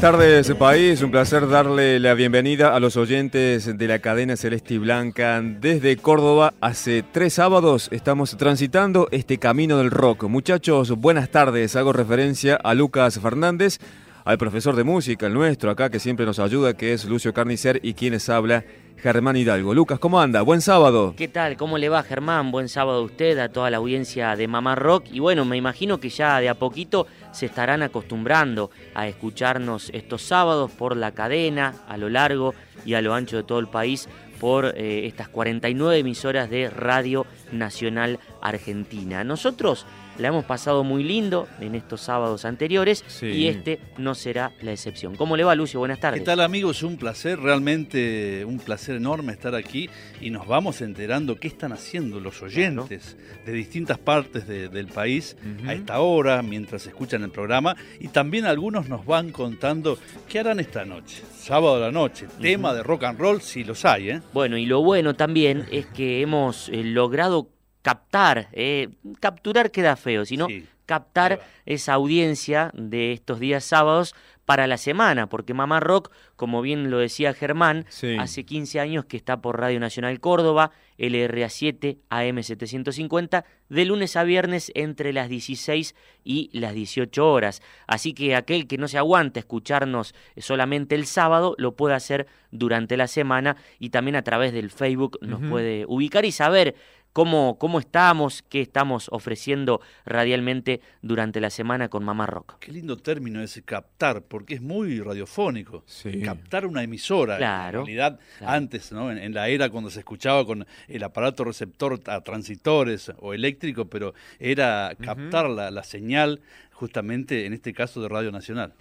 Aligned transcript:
Buenas 0.00 0.18
tardes, 0.18 0.56
país. 0.56 1.02
Un 1.02 1.10
placer 1.10 1.46
darle 1.46 2.00
la 2.00 2.14
bienvenida 2.14 2.74
a 2.74 2.80
los 2.80 2.96
oyentes 2.96 3.76
de 3.76 3.86
la 3.86 3.98
cadena 3.98 4.34
Celeste 4.34 4.74
y 4.74 4.78
Blanca. 4.78 5.42
Desde 5.42 5.98
Córdoba, 5.98 6.54
hace 6.62 7.02
tres 7.02 7.34
sábados 7.34 7.88
estamos 7.92 8.34
transitando 8.38 9.08
este 9.10 9.36
camino 9.36 9.76
del 9.76 9.90
rock. 9.90 10.24
Muchachos, 10.24 10.98
buenas 10.98 11.28
tardes. 11.28 11.76
Hago 11.76 11.92
referencia 11.92 12.56
a 12.56 12.72
Lucas 12.72 13.20
Fernández, 13.20 13.78
al 14.24 14.38
profesor 14.38 14.76
de 14.76 14.84
música, 14.84 15.26
el 15.26 15.34
nuestro 15.34 15.70
acá, 15.70 15.90
que 15.90 15.98
siempre 15.98 16.26
nos 16.26 16.38
ayuda, 16.38 16.74
que 16.74 16.92
es 16.92 17.04
Lucio 17.04 17.32
Carnicer, 17.32 17.80
y 17.82 17.94
quienes 17.94 18.28
habla, 18.28 18.64
Germán 18.96 19.36
Hidalgo. 19.36 19.72
Lucas, 19.72 19.98
¿cómo 19.98 20.20
anda? 20.20 20.42
Buen 20.42 20.60
sábado. 20.60 21.14
¿Qué 21.16 21.28
tal? 21.28 21.56
¿Cómo 21.56 21.78
le 21.78 21.88
va 21.88 22.02
Germán? 22.02 22.50
Buen 22.50 22.68
sábado 22.68 22.98
a 22.98 23.02
usted, 23.02 23.38
a 23.38 23.48
toda 23.48 23.70
la 23.70 23.78
audiencia 23.78 24.36
de 24.36 24.46
Mamá 24.46 24.74
Rock. 24.74 25.06
Y 25.10 25.20
bueno, 25.20 25.46
me 25.46 25.56
imagino 25.56 25.98
que 25.98 26.10
ya 26.10 26.38
de 26.38 26.50
a 26.50 26.54
poquito 26.54 27.06
se 27.32 27.46
estarán 27.46 27.82
acostumbrando 27.82 28.70
a 28.94 29.08
escucharnos 29.08 29.90
estos 29.94 30.22
sábados 30.22 30.70
por 30.70 30.96
la 30.96 31.12
cadena, 31.12 31.74
a 31.88 31.96
lo 31.96 32.10
largo 32.10 32.54
y 32.84 32.94
a 32.94 33.00
lo 33.00 33.14
ancho 33.14 33.38
de 33.38 33.44
todo 33.44 33.58
el 33.58 33.68
país, 33.68 34.06
por 34.38 34.74
eh, 34.76 35.06
estas 35.06 35.28
49 35.28 35.98
emisoras 35.98 36.50
de 36.50 36.68
Radio 36.68 37.26
Nacional 37.52 38.18
Argentina. 38.42 39.24
Nosotros 39.24 39.86
la 40.20 40.28
hemos 40.28 40.44
pasado 40.44 40.84
muy 40.84 41.02
lindo 41.02 41.48
en 41.60 41.74
estos 41.74 42.00
sábados 42.02 42.44
anteriores 42.44 43.02
Sí. 43.08 43.26
y 43.26 43.46
este 43.48 43.80
no 43.98 44.14
será 44.14 44.52
la 44.62 44.72
excepción. 44.72 45.16
¿Cómo 45.16 45.36
le 45.36 45.44
va, 45.44 45.54
Lucio? 45.54 45.80
Buenas 45.80 45.98
tardes. 46.00 46.20
¿Qué 46.20 46.26
tal 46.26 46.40
amigos? 46.40 46.82
Un 46.82 46.96
placer, 46.96 47.38
realmente 47.40 48.44
un 48.44 48.58
placer 48.58 48.96
enorme 48.96 49.32
estar 49.32 49.54
aquí 49.54 49.88
y 50.20 50.30
nos 50.30 50.46
vamos 50.46 50.80
enterando 50.82 51.36
qué 51.40 51.48
están 51.48 51.72
haciendo 51.72 52.20
los 52.20 52.42
oyentes 52.42 53.16
de 53.46 53.52
distintas 53.52 53.98
partes 53.98 54.46
de- 54.46 54.68
del 54.68 54.86
país 54.88 55.36
a 55.66 55.72
esta 55.74 56.00
hora, 56.00 56.42
mientras 56.42 56.86
escuchan 56.86 57.22
el 57.22 57.30
programa, 57.30 57.74
y 57.98 58.08
también 58.08 58.44
algunos 58.44 58.88
nos 58.88 59.06
van 59.06 59.30
contando 59.30 59.98
qué 60.28 60.40
harán 60.40 60.60
esta 60.60 60.84
noche, 60.84 61.22
sábado 61.38 61.76
a 61.76 61.80
la 61.80 61.92
noche, 61.92 62.26
tema 62.40 62.74
de 62.74 62.82
rock 62.82 63.04
and 63.04 63.18
roll, 63.18 63.40
si 63.40 63.64
los 63.64 63.84
hay, 63.84 64.10
¿eh? 64.10 64.20
Bueno, 64.32 64.56
y 64.58 64.66
lo 64.66 64.82
bueno 64.82 65.14
también 65.14 65.66
es 65.70 65.86
que 65.86 66.20
hemos 66.20 66.68
eh, 66.68 66.82
logrado 66.84 67.48
captar, 67.82 68.48
eh, 68.52 68.88
capturar 69.20 69.70
queda 69.70 69.96
feo, 69.96 70.24
sino 70.24 70.46
Sí. 70.48 70.66
captar 70.86 71.40
esa 71.66 71.94
audiencia 71.94 72.70
de 72.74 73.12
estos 73.12 73.38
días 73.40 73.64
sábados 73.64 74.14
para 74.44 74.66
la 74.66 74.78
semana, 74.78 75.28
porque 75.28 75.54
Mamá 75.54 75.78
Rock, 75.78 76.10
como 76.34 76.60
bien 76.60 76.90
lo 76.90 76.98
decía 76.98 77.32
Germán, 77.34 77.84
Sí. 77.88 78.16
hace 78.18 78.44
15 78.44 78.80
años 78.80 79.04
que 79.04 79.16
está 79.16 79.40
por 79.40 79.60
Radio 79.60 79.78
Nacional 79.78 80.18
Córdoba, 80.18 80.72
LRA7 80.98 81.98
AM750, 82.10 83.44
de 83.68 83.84
lunes 83.84 84.16
a 84.16 84.24
viernes 84.24 84.72
entre 84.74 85.12
las 85.12 85.28
16 85.28 85.94
y 86.24 86.50
las 86.52 86.74
18 86.74 87.30
horas. 87.30 87.62
Así 87.86 88.12
que 88.12 88.34
aquel 88.34 88.66
que 88.66 88.76
no 88.78 88.88
se 88.88 88.98
aguanta 88.98 89.38
escucharnos 89.38 90.14
solamente 90.36 90.96
el 90.96 91.06
sábado, 91.06 91.54
lo 91.58 91.76
puede 91.76 91.94
hacer 91.94 92.26
durante 92.50 92.96
la 92.96 93.06
semana 93.06 93.56
y 93.78 93.90
también 93.90 94.16
a 94.16 94.22
través 94.22 94.52
del 94.52 94.70
Facebook 94.70 95.18
nos 95.20 95.40
puede 95.48 95.84
ubicar 95.86 96.24
y 96.24 96.32
saber 96.32 96.74
cómo, 97.12 97.58
cómo 97.58 97.78
estamos, 97.78 98.42
qué 98.48 98.60
estamos 98.60 99.08
ofreciendo 99.10 99.80
radialmente 100.04 100.80
durante 101.02 101.40
la 101.40 101.50
semana 101.50 101.88
con 101.88 102.04
Mamá 102.04 102.26
Rock. 102.26 102.58
Qué 102.60 102.72
lindo 102.72 102.96
término 102.96 103.42
ese 103.42 103.62
captar, 103.62 104.22
porque 104.22 104.54
es 104.54 104.62
muy 104.62 105.00
radiofónico. 105.00 105.82
Sí. 105.86 106.22
Captar 106.22 106.66
una 106.66 106.82
emisora. 106.82 107.36
Claro, 107.36 107.80
En 107.80 107.86
realidad, 107.86 108.20
claro. 108.38 108.52
antes, 108.52 108.92
¿no? 108.92 109.10
En, 109.10 109.18
en 109.18 109.34
la 109.34 109.48
era 109.48 109.70
cuando 109.70 109.90
se 109.90 110.00
escuchaba 110.00 110.44
con 110.46 110.66
el 110.88 111.02
aparato 111.02 111.44
receptor 111.44 112.00
a 112.06 112.20
transitores 112.22 113.12
o 113.18 113.34
eléctrico, 113.34 113.86
pero 113.86 114.14
era 114.38 114.94
captar 115.00 115.48
la, 115.48 115.70
la 115.70 115.82
señal 115.84 116.40
justamente 116.72 117.44
en 117.46 117.52
este 117.52 117.74
caso 117.74 118.00
de 118.00 118.08
Radio 118.08 118.32
Nacional. 118.32 118.72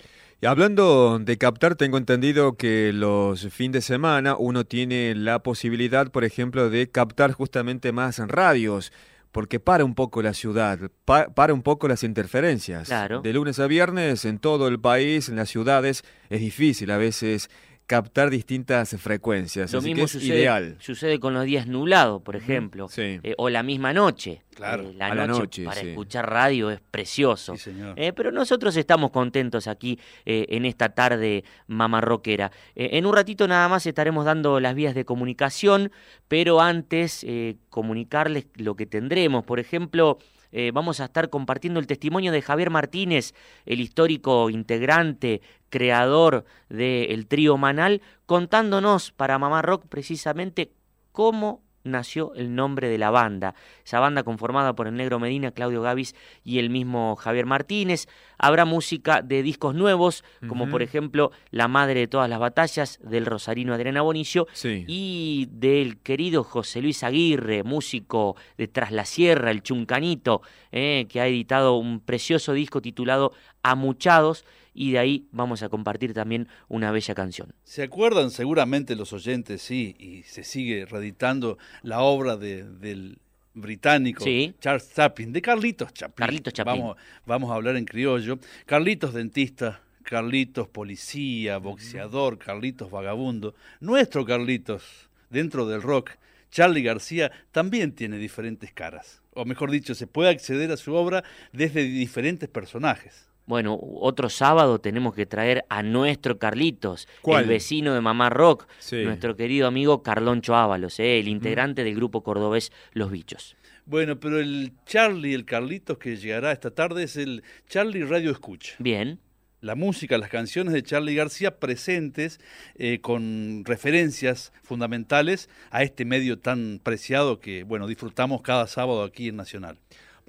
Y 0.42 0.46
hablando 0.46 1.20
de 1.20 1.38
captar, 1.38 1.76
tengo 1.76 1.98
entendido 1.98 2.56
que 2.56 2.92
los 2.94 3.48
fines 3.50 3.74
de 3.74 3.82
semana 3.82 4.36
uno 4.38 4.64
tiene 4.64 5.14
la 5.16 5.40
posibilidad, 5.44 6.10
por 6.12 6.24
ejemplo, 6.24 6.70
de 6.70 6.90
captar 6.90 7.34
justamente 7.34 7.92
más 7.92 8.20
radios, 8.20 8.94
porque 9.34 9.60
para 9.60 9.84
un 9.84 9.96
poco 9.96 10.22
la 10.22 10.34
ciudad, 10.34 10.80
pa- 11.04 11.28
para 11.28 11.54
un 11.54 11.62
poco 11.62 11.90
las 11.90 12.04
interferencias. 12.04 12.88
Claro. 12.88 13.22
De 13.22 13.34
lunes 13.34 13.60
a 13.60 13.68
viernes, 13.68 14.24
en 14.24 14.40
todo 14.40 14.70
el 14.70 14.80
país, 14.80 15.28
en 15.28 15.36
las 15.36 15.50
ciudades, 15.50 16.04
es 16.30 16.40
difícil 16.40 16.90
a 16.92 16.98
veces 16.98 17.50
captar 17.90 18.30
distintas 18.30 18.96
frecuencias. 19.02 19.74
Lo 19.74 19.80
así 19.80 19.88
que 19.88 19.94
mismo 19.96 20.06
es 20.06 20.12
sucede, 20.12 20.38
ideal. 20.38 20.76
sucede 20.80 21.20
con 21.20 21.34
los 21.34 21.44
días 21.46 21.66
nublados, 21.66 22.22
por 22.22 22.36
ejemplo, 22.36 22.88
sí. 22.88 23.20
eh, 23.24 23.34
o 23.40 23.50
la 23.50 23.64
misma 23.64 23.94
noche. 23.94 24.44
Claro, 24.56 24.84
Eh, 24.90 24.94
la, 24.96 25.08
a 25.08 25.16
la 25.16 25.26
noche 25.26 25.40
noche, 25.40 25.64
para 25.66 25.82
sí. 25.82 25.88
escuchar 25.90 26.30
radio 26.30 26.70
es 26.70 26.82
precioso. 26.92 27.56
Sí, 27.56 27.72
señor. 27.72 27.96
Eh, 28.00 28.14
pero 28.14 28.32
nosotros 28.32 28.78
estamos 28.78 29.10
contentos 29.10 29.68
aquí 29.68 29.98
eh, 30.26 30.46
en 30.50 30.66
esta 30.66 30.90
tarde 30.90 31.44
mamarroquera. 31.66 32.52
Eh, 32.76 32.90
en 32.94 33.08
un 33.08 33.16
ratito 33.16 33.48
nada 33.48 33.68
más 33.70 33.88
estaremos 33.88 34.24
dando 34.24 34.60
las 34.60 34.76
vías 34.76 34.94
de 34.94 35.04
comunicación, 35.06 35.92
pero 36.28 36.62
antes 36.62 37.24
eh, 37.24 37.56
comunicarles 37.70 38.46
lo 38.56 38.76
que 38.76 38.86
tendremos. 38.86 39.44
Por 39.46 39.60
ejemplo, 39.60 40.20
eh, 40.52 40.72
vamos 40.74 41.00
a 41.00 41.06
estar 41.06 41.30
compartiendo 41.30 41.80
el 41.80 41.88
testimonio 41.88 42.32
de 42.32 42.42
Javier 42.42 42.70
Martínez, 42.70 43.34
el 43.66 43.80
histórico 43.80 44.50
integrante, 44.50 45.42
creador 45.70 46.46
del 46.70 47.28
trío 47.28 47.57
Manal, 47.57 48.01
contándonos 48.25 49.12
para 49.12 49.40
Mamá 49.40 49.62
Rock 49.62 49.86
precisamente 49.88 50.72
cómo 51.12 51.62
nació 51.89 52.33
el 52.36 52.56
nombre 52.56 52.88
de 52.89 52.97
la 52.97 53.09
banda. 53.09 53.56
Esa 53.86 54.00
banda 54.00 54.24
conformada 54.24 54.74
por 54.74 54.88
el 54.88 54.95
Negro 54.95 55.19
Medina, 55.19 55.51
Claudio 55.51 55.81
Gavis 55.81 56.15
y 56.44 56.59
el 56.59 56.69
mismo 56.69 57.15
Javier 57.15 57.45
Martínez. 57.45 58.07
Habrá 58.38 58.65
música 58.65 59.21
de 59.21 59.44
discos 59.44 59.75
nuevos, 59.75 60.24
como 60.47 60.69
por 60.69 60.81
ejemplo 60.81 61.31
La 61.51 61.68
Madre 61.68 62.01
de 62.01 62.07
todas 62.07 62.30
las 62.30 62.39
batallas 62.39 63.00
del 63.03 63.25
Rosarino 63.25 63.74
Adriana 63.74 64.01
Bonicio 64.01 64.47
Sí. 64.53 64.86
y 64.88 65.47
del 65.51 65.97
querido 65.97 66.44
José 66.44 66.81
Luis 66.81 67.03
Aguirre, 67.03 67.63
músico 67.63 68.36
de 68.57 68.68
Tras 68.68 68.91
la 68.91 69.06
Sierra, 69.06 69.51
el 69.51 69.62
Chuncanito, 69.63 70.41
eh, 70.71 71.07
que 71.09 71.19
ha 71.19 71.27
editado 71.27 71.75
un 71.77 72.00
precioso 72.00 72.53
disco 72.53 72.81
titulado 72.81 73.33
Amuchados 73.63 74.45
y 74.81 74.94
de 74.94 75.00
ahí 75.00 75.28
vamos 75.34 75.62
a 75.62 75.68
compartir 75.68 76.14
también 76.14 76.48
una 76.70 76.90
bella 76.92 77.14
canción. 77.14 77.54
¿Se 77.66 77.84
acuerdan 77.84 78.31
seguramente 78.31 78.96
los 78.96 79.12
oyentes, 79.12 79.62
sí, 79.62 79.94
y 80.00 80.24
se 80.24 80.46
sigue 80.46 80.86
reeditando 80.86 81.58
la 81.84 82.00
obra 82.00 82.38
de- 82.38 82.64
del 82.64 83.18
británico 83.54 84.24
Sí. 84.24 84.54
Charles 84.62 84.94
Chaplin, 84.94 85.34
de 85.34 85.42
Carlitos 85.42 85.94
Chaplin. 85.94 86.16
Carlitos 86.26 86.54
Chaplin. 86.54 86.80
Vamos, 86.80 86.98
vamos 87.26 87.52
a 87.52 87.56
hablar 87.56 87.76
en 87.76 87.84
criollo. 87.84 88.40
Carlitos 88.66 89.14
dentista, 89.14 89.81
Carlitos 90.04 90.70
policía, 90.70 91.58
boxeador, 91.58 92.38
Carlitos 92.38 92.90
vagabundo. 92.90 93.56
Nuestro 93.82 94.24
Carlitos, 94.25 95.10
dentro 95.30 95.68
del 95.68 95.82
rock, 95.82 96.12
Charlie 96.52 96.84
García, 96.84 97.32
también 97.52 97.92
tiene 97.92 98.18
diferentes 98.18 98.72
caras. 98.72 99.22
O 99.34 99.44
mejor 99.44 99.72
dicho, 99.72 99.94
se 99.94 100.08
puede 100.08 100.30
acceder 100.30 100.72
a 100.72 100.78
su 100.78 100.94
obra 100.94 101.25
desde 101.52 101.84
diferentes 101.84 102.48
personajes. 102.48 103.29
Bueno, 103.50 103.80
otro 103.81 104.30
sábado 104.30 104.80
tenemos 104.80 105.16
que 105.16 105.25
traer 105.25 105.66
a 105.69 105.81
nuestro 105.81 106.38
Carlitos, 106.38 107.07
¿Cuál? 107.24 107.42
el 107.46 107.50
vecino 107.50 107.96
de 107.96 108.00
Mamá 108.00 108.30
Rock, 108.30 108.68
Sí. 108.78 109.04
nuestro 109.04 109.36
querido 109.36 109.66
amigo 109.66 110.04
Carloncho 110.04 110.56
Ábalos, 110.56 111.00
eh, 111.00 111.18
el 111.19 111.28
integrante 111.28 111.84
del 111.84 111.96
grupo 111.96 112.22
cordobés 112.22 112.72
Los 112.94 113.10
Bichos. 113.10 113.56
Bueno, 113.88 114.19
pero 114.19 114.40
el 114.40 114.74
Charlie, 114.86 115.34
el 115.34 115.46
Carlitos 115.46 115.98
que 115.98 116.16
llegará 116.18 116.51
esta 116.51 116.69
tarde 116.69 117.01
es 117.01 117.18
el 117.18 117.42
Charlie 117.68 118.04
Radio 118.06 118.30
Escucha. 118.30 118.75
Bien, 118.78 119.18
La 119.62 119.74
música, 119.74 120.19
las 120.19 120.30
canciones 120.30 120.72
de 120.74 120.84
Charlie 120.84 121.16
García 121.16 121.57
presentes 121.60 122.40
eh, 122.75 123.00
con 123.01 123.63
referencias 123.66 124.54
fundamentales 124.62 125.50
a 125.72 125.81
este 125.81 126.06
medio 126.06 126.38
tan 126.38 126.80
preciado 126.84 127.40
que, 127.40 127.63
bueno, 127.63 127.88
disfrutamos 127.88 128.42
cada 128.44 128.68
sábado 128.68 129.01
aquí 129.04 129.30
en 129.30 129.36
Nacional. 129.38 129.80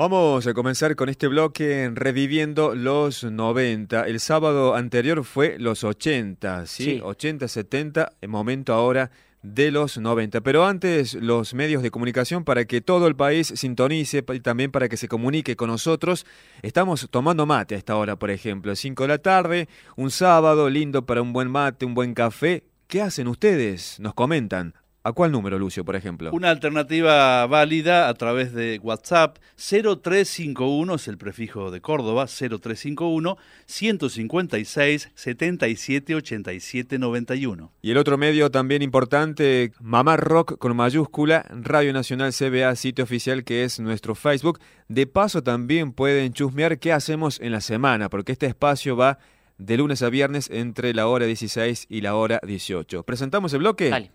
Vamos 0.00 0.46
a 0.46 0.54
comenzar 0.54 0.96
con 0.96 1.10
este 1.10 1.28
bloque 1.28 1.90
reviviendo 1.92 2.74
los 2.74 3.22
90. 3.22 4.06
El 4.06 4.18
sábado 4.18 4.74
anterior 4.74 5.24
fue 5.24 5.58
los 5.58 5.84
80, 5.84 6.64
¿sí? 6.64 6.84
Sí. 6.84 7.00
80, 7.04 7.46
70, 7.46 8.12
el 8.22 8.30
momento 8.30 8.72
ahora 8.72 9.10
de 9.42 9.70
los 9.70 9.98
90. 9.98 10.40
Pero 10.40 10.64
antes 10.64 11.12
los 11.12 11.52
medios 11.52 11.82
de 11.82 11.90
comunicación 11.90 12.44
para 12.44 12.64
que 12.64 12.80
todo 12.80 13.08
el 13.08 13.14
país 13.14 13.52
sintonice 13.54 14.24
y 14.32 14.40
también 14.40 14.70
para 14.70 14.88
que 14.88 14.96
se 14.96 15.06
comunique 15.06 15.54
con 15.54 15.68
nosotros. 15.68 16.24
Estamos 16.62 17.06
tomando 17.10 17.44
mate 17.44 17.74
a 17.74 17.78
esta 17.78 17.94
hora, 17.96 18.16
por 18.16 18.30
ejemplo, 18.30 18.74
5 18.74 19.02
de 19.02 19.08
la 19.08 19.18
tarde, 19.18 19.68
un 19.96 20.10
sábado 20.10 20.70
lindo 20.70 21.04
para 21.04 21.20
un 21.20 21.34
buen 21.34 21.50
mate, 21.50 21.84
un 21.84 21.92
buen 21.92 22.14
café. 22.14 22.64
¿Qué 22.86 23.02
hacen 23.02 23.28
ustedes? 23.28 24.00
Nos 24.00 24.14
comentan. 24.14 24.79
¿A 25.02 25.12
cuál 25.12 25.32
número, 25.32 25.58
Lucio, 25.58 25.82
por 25.82 25.96
ejemplo? 25.96 26.30
Una 26.30 26.50
alternativa 26.50 27.46
válida 27.46 28.08
a 28.08 28.14
través 28.14 28.52
de 28.52 28.78
WhatsApp 28.82 29.38
0351 29.56 30.94
es 30.94 31.08
el 31.08 31.16
prefijo 31.16 31.70
de 31.70 31.80
Córdoba 31.80 32.26
0351 32.26 33.38
156 33.64 35.10
77 35.14 36.14
87 36.14 36.98
91. 36.98 37.72
Y 37.80 37.90
el 37.90 37.96
otro 37.96 38.18
medio 38.18 38.50
también 38.50 38.82
importante, 38.82 39.72
Mamá 39.80 40.18
Rock 40.18 40.58
con 40.58 40.76
mayúscula, 40.76 41.46
Radio 41.48 41.94
Nacional 41.94 42.34
CBA, 42.34 42.76
sitio 42.76 43.04
oficial 43.04 43.42
que 43.42 43.64
es 43.64 43.80
nuestro 43.80 44.14
Facebook. 44.14 44.60
De 44.88 45.06
paso 45.06 45.42
también 45.42 45.92
pueden 45.92 46.34
chusmear 46.34 46.78
qué 46.78 46.92
hacemos 46.92 47.40
en 47.40 47.52
la 47.52 47.62
semana, 47.62 48.10
porque 48.10 48.32
este 48.32 48.46
espacio 48.46 48.96
va 48.96 49.18
de 49.56 49.78
lunes 49.78 50.02
a 50.02 50.10
viernes 50.10 50.50
entre 50.50 50.92
la 50.92 51.06
hora 51.06 51.24
16 51.24 51.86
y 51.88 52.02
la 52.02 52.16
hora 52.16 52.38
18. 52.42 53.02
¿Presentamos 53.04 53.54
el 53.54 53.60
bloque? 53.60 53.88
dale. 53.88 54.10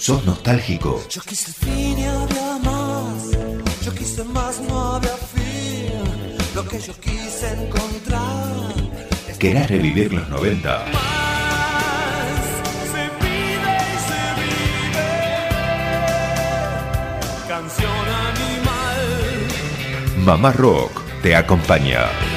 ¿Sos 0.00 0.24
nostálgico? 0.24 1.04
Yo 1.10 1.20
quise 1.20 1.52
fin 1.52 1.98
y 1.98 2.04
había 2.04 2.56
más. 2.64 3.32
Yo 3.84 3.92
quise 3.94 4.24
más, 4.24 4.58
no 4.62 4.94
había 4.94 5.14
fin. 5.14 6.38
Lo 6.54 6.66
que 6.66 6.80
yo 6.80 6.94
quise 6.98 7.52
encontrar. 7.52 8.72
¿Querés 9.38 9.68
revivir 9.68 10.14
los 10.14 10.26
90? 10.30 10.70
Más 10.70 10.94
se 12.92 13.04
y 13.04 13.44
se 14.08 14.22
vive. 14.40 15.10
Canción 17.46 18.08
animal. 18.30 19.04
Mamá 20.24 20.52
Rock 20.52 21.02
te 21.22 21.36
acompaña. 21.36 22.29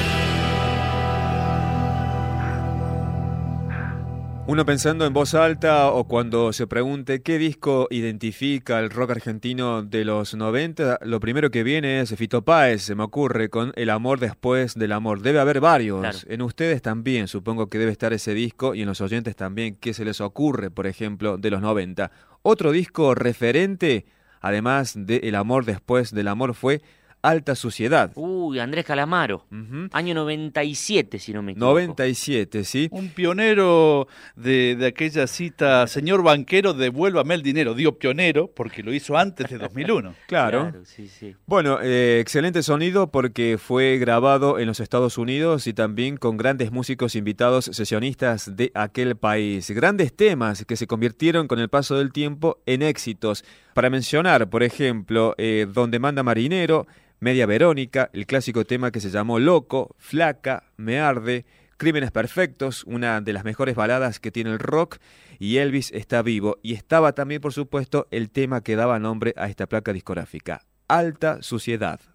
Uno 4.46 4.66
pensando 4.66 5.06
en 5.06 5.14
voz 5.14 5.32
alta 5.32 5.90
o 5.90 6.04
cuando 6.04 6.52
se 6.52 6.66
pregunte 6.66 7.22
qué 7.22 7.38
disco 7.38 7.88
identifica 7.90 8.78
el 8.78 8.90
rock 8.90 9.12
argentino 9.12 9.82
de 9.82 10.04
los 10.04 10.34
90, 10.34 10.98
lo 11.00 11.18
primero 11.18 11.50
que 11.50 11.62
viene 11.62 12.00
es 12.00 12.14
Fito 12.14 12.42
Páez, 12.42 12.82
se 12.82 12.94
me 12.94 13.04
ocurre, 13.04 13.48
con 13.48 13.72
El 13.74 13.88
amor 13.88 14.20
después 14.20 14.74
del 14.74 14.92
amor. 14.92 15.22
Debe 15.22 15.40
haber 15.40 15.60
varios. 15.60 16.00
Claro. 16.00 16.18
En 16.28 16.42
ustedes 16.42 16.82
también, 16.82 17.26
supongo 17.26 17.68
que 17.68 17.78
debe 17.78 17.90
estar 17.90 18.12
ese 18.12 18.34
disco 18.34 18.74
y 18.74 18.82
en 18.82 18.86
los 18.86 19.00
oyentes 19.00 19.34
también, 19.34 19.76
¿qué 19.76 19.94
se 19.94 20.04
les 20.04 20.20
ocurre, 20.20 20.70
por 20.70 20.86
ejemplo, 20.86 21.38
de 21.38 21.50
los 21.50 21.62
90? 21.62 22.10
Otro 22.42 22.70
disco 22.70 23.14
referente, 23.14 24.04
además 24.42 24.92
de 24.94 25.16
El 25.24 25.36
amor 25.36 25.64
después 25.64 26.12
del 26.12 26.28
amor, 26.28 26.52
fue 26.52 26.82
Alta 27.24 27.54
Suciedad. 27.54 28.12
Uy, 28.16 28.58
Andrés 28.58 28.84
Calamaro, 28.84 29.46
Ujú. 29.50 29.88
año 29.92 30.14
97, 30.14 31.18
si 31.18 31.32
no 31.32 31.42
me 31.42 31.52
equivoco. 31.52 31.72
97, 31.72 32.64
¿sí? 32.64 32.88
Un 32.90 33.08
pionero 33.08 34.06
de, 34.36 34.76
de 34.76 34.86
aquella 34.86 35.26
cita, 35.26 35.86
señor 35.86 36.22
banquero, 36.22 36.74
devuélvame 36.74 37.34
el 37.34 37.42
dinero. 37.42 37.74
Digo 37.74 37.98
pionero 37.98 38.48
porque 38.48 38.82
lo 38.82 38.92
hizo 38.92 39.16
antes 39.16 39.48
de 39.48 39.58
2001. 39.58 40.14
Claro. 40.26 40.72
sí, 40.84 41.08
sí. 41.08 41.34
Bueno, 41.46 41.78
eh, 41.82 42.18
excelente 42.20 42.62
sonido 42.62 43.10
porque 43.10 43.56
fue 43.58 43.98
grabado 43.98 44.58
en 44.58 44.66
los 44.66 44.80
Estados 44.80 45.16
Unidos 45.18 45.66
y 45.66 45.72
también 45.72 46.16
con 46.16 46.36
grandes 46.36 46.72
músicos 46.72 47.14
invitados 47.14 47.66
sesionistas 47.72 48.56
de 48.56 48.70
aquel 48.74 49.16
país. 49.16 49.70
Grandes 49.70 50.14
temas 50.14 50.64
que 50.64 50.76
se 50.76 50.86
convirtieron 50.86 51.48
con 51.48 51.58
el 51.58 51.68
paso 51.68 51.96
del 51.96 52.12
tiempo 52.12 52.58
en 52.66 52.82
éxitos. 52.82 53.44
Para 53.74 53.90
mencionar, 53.90 54.48
por 54.48 54.62
ejemplo, 54.62 55.34
eh, 55.36 55.66
Donde 55.68 55.98
manda 55.98 56.22
marinero, 56.22 56.86
Media 57.18 57.44
Verónica, 57.44 58.08
el 58.12 58.24
clásico 58.24 58.64
tema 58.64 58.92
que 58.92 59.00
se 59.00 59.10
llamó 59.10 59.40
Loco, 59.40 59.96
Flaca, 59.98 60.62
Me 60.76 61.00
arde, 61.00 61.44
Crímenes 61.76 62.12
Perfectos, 62.12 62.84
una 62.84 63.20
de 63.20 63.32
las 63.32 63.44
mejores 63.44 63.74
baladas 63.74 64.20
que 64.20 64.30
tiene 64.30 64.50
el 64.50 64.60
rock, 64.60 64.98
y 65.40 65.56
Elvis 65.56 65.90
está 65.90 66.22
vivo. 66.22 66.58
Y 66.62 66.74
estaba 66.74 67.14
también, 67.14 67.40
por 67.40 67.52
supuesto, 67.52 68.06
el 68.12 68.30
tema 68.30 68.62
que 68.62 68.76
daba 68.76 69.00
nombre 69.00 69.34
a 69.36 69.48
esta 69.48 69.66
placa 69.66 69.92
discográfica, 69.92 70.62
Alta 70.86 71.42
Suciedad. 71.42 72.13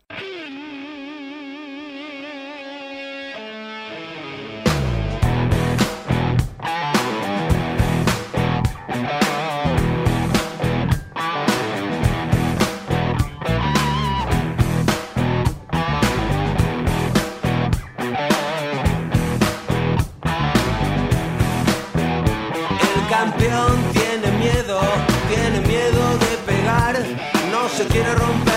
Quiere 27.89 28.13
romper 28.13 28.48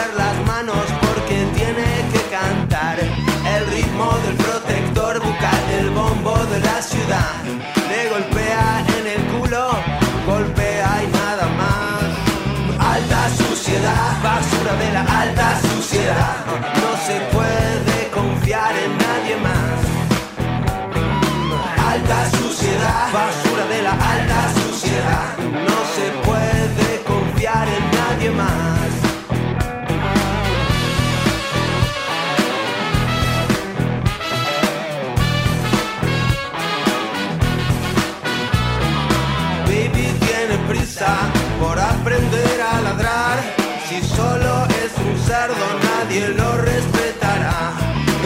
nadie 46.12 46.28
lo 46.34 46.56
respetará. 46.58 47.72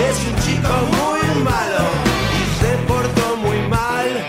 Es 0.08 0.18
un 0.26 0.36
chico 0.44 0.72
muy 0.98 1.44
malo 1.44 1.84
y 2.38 2.60
se 2.60 2.72
portó 2.88 3.36
muy 3.36 3.60
mal. 3.68 4.26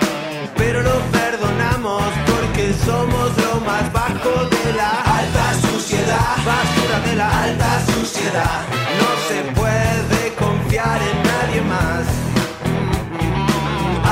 Pero 0.55 0.81
lo 0.83 0.99
perdonamos 1.11 2.03
porque 2.27 2.73
somos 2.85 3.31
lo 3.37 3.59
más 3.61 3.91
bajo 3.91 4.45
de 4.45 4.73
la 4.73 4.91
alta 5.19 5.53
suciedad. 5.69 6.35
Basura 6.45 6.99
de 7.07 7.15
la 7.15 7.43
alta 7.43 7.81
suciedad. 7.93 8.61
No 9.01 9.09
se 9.27 9.39
puede 9.59 10.33
confiar 10.35 10.99
en 11.01 11.17
nadie 11.23 11.61
más. 11.61 12.05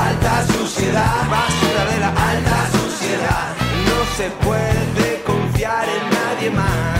Alta 0.06 0.46
suciedad, 0.52 1.16
basura 1.30 1.84
de 1.92 2.00
la 2.00 2.08
alta 2.08 2.58
suciedad. 2.78 3.46
No 3.88 3.98
se 4.16 4.30
puede 4.44 5.22
confiar 5.24 5.84
en 5.88 6.10
nadie 6.10 6.50
más. 6.50 6.95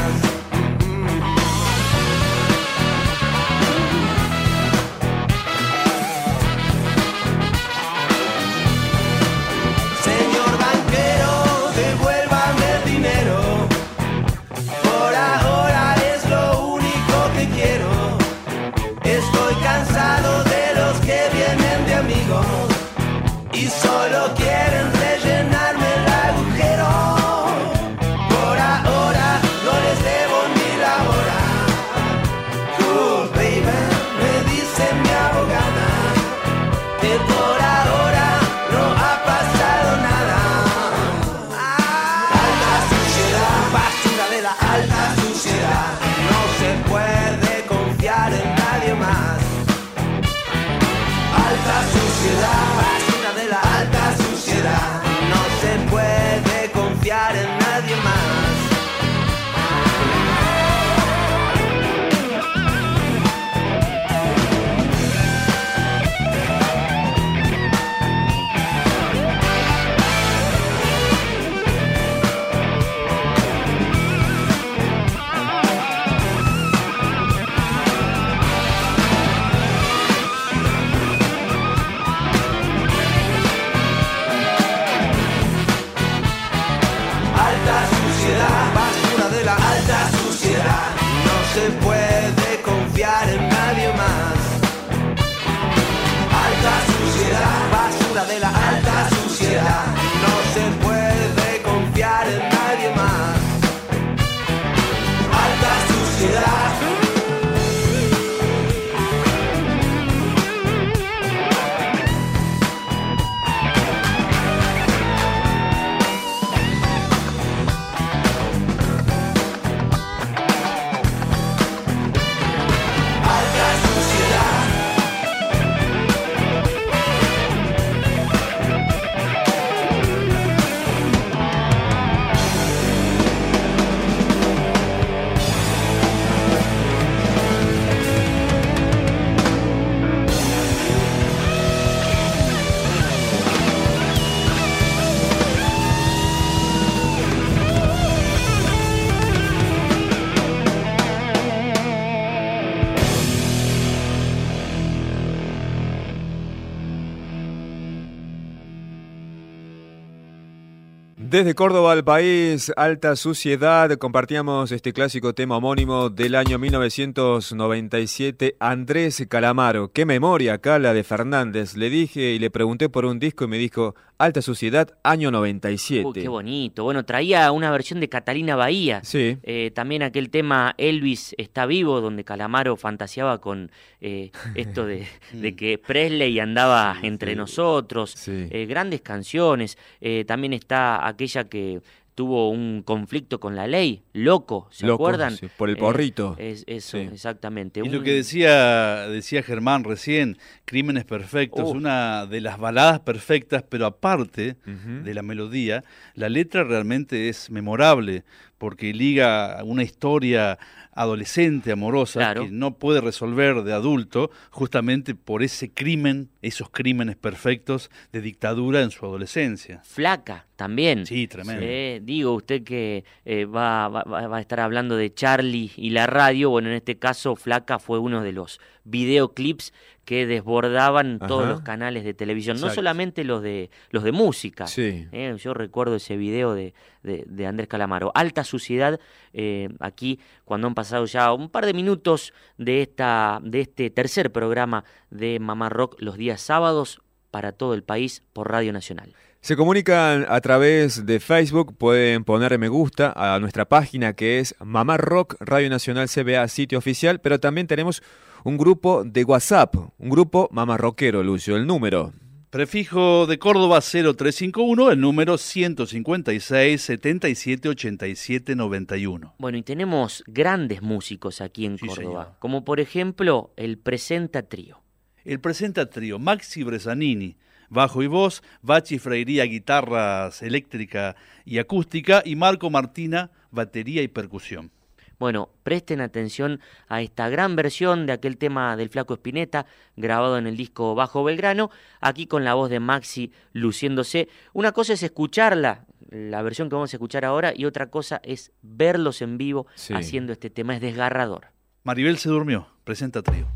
Desde 161.37 161.55
Córdoba 161.55 161.93
al 161.93 162.03
país, 162.03 162.73
alta 162.77 163.15
suciedad, 163.15 163.91
compartíamos 163.99 164.73
este 164.73 164.95
clásico 164.95 165.35
tema 165.35 165.59
homónimo 165.59 166.09
del 166.09 166.35
año 166.35 166.59
1997, 166.59 168.57
Andrés 168.59 169.23
Calamaro. 169.29 169.93
Qué 169.93 170.07
memoria 170.07 170.55
acá 170.55 170.79
la 170.79 170.95
de 170.95 171.05
Fernández. 171.05 171.77
Le 171.77 171.91
dije 171.91 172.31
y 172.31 172.39
le 172.39 172.49
pregunté 172.49 172.89
por 172.89 173.05
un 173.05 173.19
disco 173.19 173.45
y 173.45 173.49
me 173.49 173.59
dijo, 173.59 173.95
alta 174.19 174.43
suciedad, 174.43 174.97
año 175.03 175.31
97. 175.31 176.07
Uy, 176.07 176.13
qué 176.13 176.29
bonito. 176.29 176.85
Bueno, 176.85 177.05
traía 177.05 177.51
una 177.53 177.71
versión 177.71 178.01
de 178.01 178.09
Catalina 178.09 178.57
Bahía. 178.57 179.01
Sí. 179.05 179.39
Eh, 179.43 179.71
también 179.75 180.03
aquel 180.03 180.31
tema 180.31 180.75
Elvis 180.79 181.35
está 181.39 181.67
vivo, 181.67 182.01
donde 182.01 182.25
Calamaro 182.25 182.77
fantaseaba 182.77 183.41
con 183.41 183.71
eh, 184.01 184.31
esto 184.55 184.87
de, 184.87 185.07
de 185.33 185.57
que 185.57 185.79
Presley 185.79 186.39
andaba 186.39 186.99
entre 187.03 187.37
nosotros. 187.37 188.13
Sí. 188.17 188.49
Eh, 188.51 188.67
grandes 188.67 189.01
canciones. 189.03 189.79
También 190.27 190.53
está 190.53 191.07
aquella 191.07 191.45
que 191.45 191.81
tuvo 192.17 192.49
un 192.51 192.83
conflicto 192.83 193.39
con 193.39 193.55
la 193.55 193.67
ley, 193.69 194.03
Loco, 194.15 194.67
¿se 194.73 194.87
Loco, 194.87 195.05
acuerdan? 195.07 195.37
sí, 195.37 195.49
por 195.57 195.69
el 195.69 195.77
Eh, 195.77 195.79
porrito. 195.79 196.35
es, 196.39 196.65
eso, 196.67 196.97
Sí. 196.99 197.05
exactamente. 197.13 197.81
Y 197.85 197.89
lo 197.91 198.03
que 198.03 198.13
decía, 198.15 199.07
decía 199.09 199.43
Germán 199.43 199.85
recién, 199.85 200.39
Crímenes 200.65 201.05
Perfectos, 201.05 201.67
Oh. 201.69 201.73
una 201.73 202.25
de 202.27 202.41
las 202.41 202.59
baladas 202.59 203.01
perfectas, 203.01 203.63
pero 203.69 203.87
aparte 203.87 204.57
de 204.65 205.15
la 205.15 205.23
melodía, 205.23 205.85
la 206.15 206.29
letra 206.31 206.65
realmente 206.65 207.29
es 207.29 207.51
memorable, 207.51 208.25
porque 208.59 208.95
liga 208.95 209.63
una 209.65 209.83
historia 209.83 210.59
adolescente, 210.93 211.71
amorosa, 211.73 212.21
Claro. 212.21 212.45
que 212.45 212.51
no 212.51 212.79
puede 212.79 213.03
resolver 213.03 213.63
de 213.63 213.75
adulto, 213.75 214.31
justamente 214.51 215.15
por 215.15 215.43
ese 215.43 215.71
crimen, 215.71 216.31
esos 216.41 216.71
crímenes 216.71 217.17
perfectos 217.17 217.91
de 218.13 218.23
dictadura 218.23 218.81
en 218.81 218.91
su 218.91 219.05
adolescencia. 219.05 219.83
Flaca 219.85 220.47
también. 220.57 221.07
Sí, 221.07 221.29
tremendo. 221.29 221.63
Eh, 221.65 222.01
digo, 222.03 222.33
usted 222.33 222.65
que 222.65 223.05
eh, 223.25 223.45
va, 223.45 223.89
va- 223.89 224.03
va- 224.05 224.37
a 224.37 224.41
estar 224.41 224.59
hablando 224.61 224.97
de 224.97 225.13
Charlie 225.15 225.71
y 225.77 225.91
la 225.91 226.07
radio, 226.07 226.51
bueno, 226.51 226.69
en 226.71 226.75
este 226.75 226.99
caso 226.99 227.37
Flaca 227.37 227.79
fue 227.79 227.99
uno 227.99 228.23
de 228.23 228.33
los 228.33 228.59
videoclips 228.85 229.73
que 230.05 230.25
desbordaban 230.27 231.19
todos 231.19 231.49
los 231.49 231.61
canales 231.63 232.05
de 232.05 232.15
televisión, 232.15 232.61
no 232.61 232.69
solamente 232.71 233.25
los 233.25 233.43
de 233.43 233.71
los 233.91 234.05
de 234.05 234.13
música. 234.13 234.67
Sí. 234.69 235.07
Eh, 235.11 235.37
yo 235.39 235.53
recuerdo 235.53 235.97
ese 235.97 236.17
video 236.17 236.55
de, 236.55 236.75
de- 237.03 237.25
de 237.27 237.47
Andrés 237.47 237.67
Calamaro. 237.69 238.13
Alta 238.15 238.45
suciedad, 238.45 239.01
eh, 239.33 239.69
aquí 239.81 240.21
cuando 240.45 240.69
han 240.69 240.75
pasado 240.75 241.05
ya 241.07 241.33
un 241.33 241.51
par 241.51 241.67
de 241.67 241.75
minutos 241.75 242.33
de, 242.57 242.83
esta, 242.83 243.41
de 243.43 243.63
este 243.63 243.91
tercer 243.91 244.31
programa 244.31 244.85
de 245.11 245.39
Mamá 245.41 245.69
Rock 245.69 245.97
los 246.01 246.17
días 246.17 246.41
sábados 246.41 247.01
para 247.33 247.51
todo 247.53 247.75
el 247.75 247.83
país 247.83 248.23
por 248.33 248.49
Radio 248.51 248.73
Nacional. 248.73 249.13
Se 249.41 249.57
comunican 249.57 250.27
a 250.29 250.41
través 250.41 251.07
de 251.07 251.21
Facebook, 251.21 251.77
pueden 251.77 252.25
poner 252.25 252.59
me 252.59 252.69
gusta 252.69 253.13
a 253.15 253.39
nuestra 253.39 253.65
página 253.65 254.15
que 254.15 254.41
es 254.41 254.57
Mamá 254.65 254.97
Rock 254.97 255.37
Radio 255.41 255.71
Nacional 255.71 256.09
CBA 256.09 256.49
sitio 256.49 256.79
oficial, 256.79 257.21
pero 257.21 257.39
también 257.39 257.69
tenemos 257.69 258.03
un 258.43 258.59
grupo 258.59 259.05
de 259.05 259.23
WhatsApp, 259.25 259.77
un 259.99 260.11
grupo 260.11 260.49
Mamá 260.51 260.77
Rockero, 260.77 261.23
Lucio, 261.23 261.57
el 261.57 261.67
número. 261.67 262.13
Prefijo 262.51 263.27
de 263.27 263.39
Córdoba 263.39 263.81
0351, 263.81 264.91
el 264.91 265.01
número 265.01 265.37
156 265.39 266.81
77 266.83 267.69
87 267.69 268.57
91. 268.57 269.35
Bueno, 269.39 269.59
y 269.59 269.63
tenemos 269.63 270.25
grandes 270.27 270.83
músicos 270.83 271.41
aquí 271.41 271.67
en 271.67 271.79
Sí, 271.79 271.87
Córdoba, 271.87 272.25
señor. 272.25 272.37
como 272.41 272.65
por 272.65 272.81
ejemplo 272.81 273.53
el 273.57 273.79
Presenta 273.79 274.43
Trío. 274.43 274.81
El 275.25 275.41
presenta 275.41 275.91
trío 275.91 276.21
Maxi 276.21 276.63
Bresanini, 276.63 277.37
bajo 277.69 278.03
y 278.03 278.07
voz, 278.07 278.43
Bachi 278.63 278.99
Freiría, 278.99 279.45
guitarras 279.45 280.43
eléctrica 280.43 281.17
y 281.45 281.59
acústica, 281.59 282.23
y 282.25 282.37
Marco 282.37 282.71
Martina, 282.71 283.31
batería 283.51 284.03
y 284.03 284.09
percusión. 284.09 284.71
Bueno, 285.19 285.49
presten 285.63 286.03
atención 286.03 286.61
a 286.89 287.01
esta 287.01 287.31
gran 287.31 287.57
versión 287.57 288.05
de 288.05 288.13
aquel 288.13 288.37
tema 288.37 288.77
del 288.77 288.91
Flaco 288.91 289.15
Espineta, 289.15 289.65
grabado 289.97 290.37
en 290.37 290.47
el 290.47 290.59
disco 290.59 290.95
Bajo 290.95 291.25
Belgrano, 291.25 291.71
aquí 292.03 292.27
con 292.27 292.45
la 292.45 292.53
voz 292.53 292.69
de 292.69 292.81
Maxi 292.81 293.33
luciéndose. 293.55 294.29
Una 294.53 294.73
cosa 294.73 294.93
es 294.93 295.03
escucharla, 295.03 295.87
la 296.11 296.43
versión 296.43 296.69
que 296.69 296.75
vamos 296.75 296.93
a 296.93 296.97
escuchar 296.97 297.25
ahora, 297.25 297.55
y 297.57 297.65
otra 297.65 297.87
cosa 297.89 298.21
es 298.25 298.53
verlos 298.61 299.23
en 299.23 299.39
vivo 299.39 299.67
Sí. 299.75 299.95
haciendo 299.95 300.33
este 300.33 300.51
tema. 300.51 300.75
Es 300.75 300.83
desgarrador. 300.83 301.47
Maribel 301.83 302.19
se 302.19 302.29
durmió, 302.29 302.69
presenta 302.85 303.23
trío. 303.23 303.49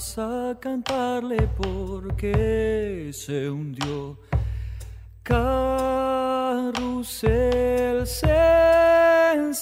Vamos 0.00 0.16
a 0.18 0.56
cantarle 0.58 1.46
porque 1.58 3.10
se 3.12 3.50
hundió. 3.50 4.18
Carrusel 5.22 6.06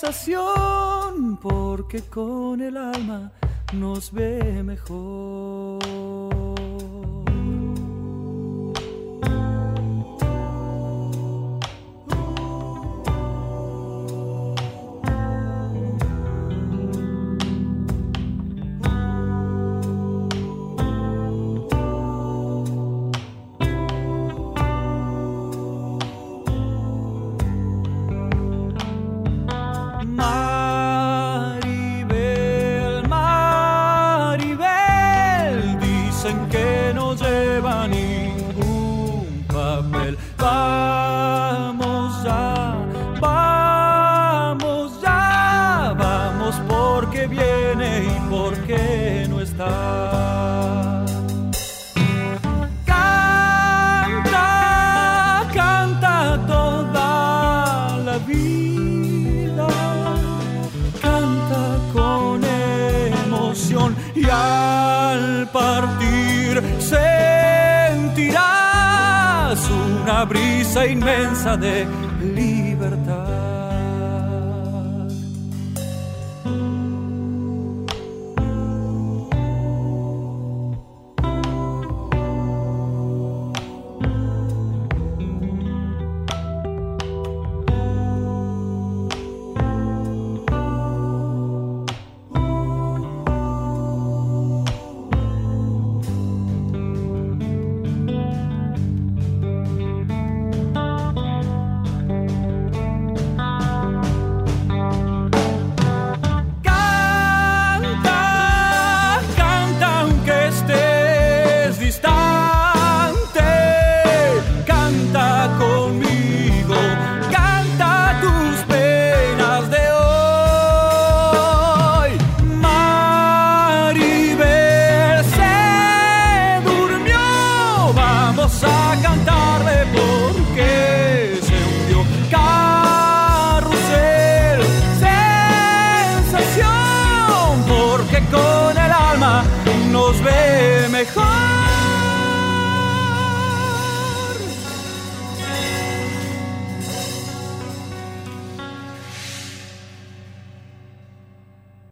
sensación, 0.04 1.38
porque 1.42 2.02
con 2.02 2.60
el 2.60 2.76
alma 2.76 3.32
nos 3.72 4.12
ve 4.12 4.62
mejor. 4.62 5.67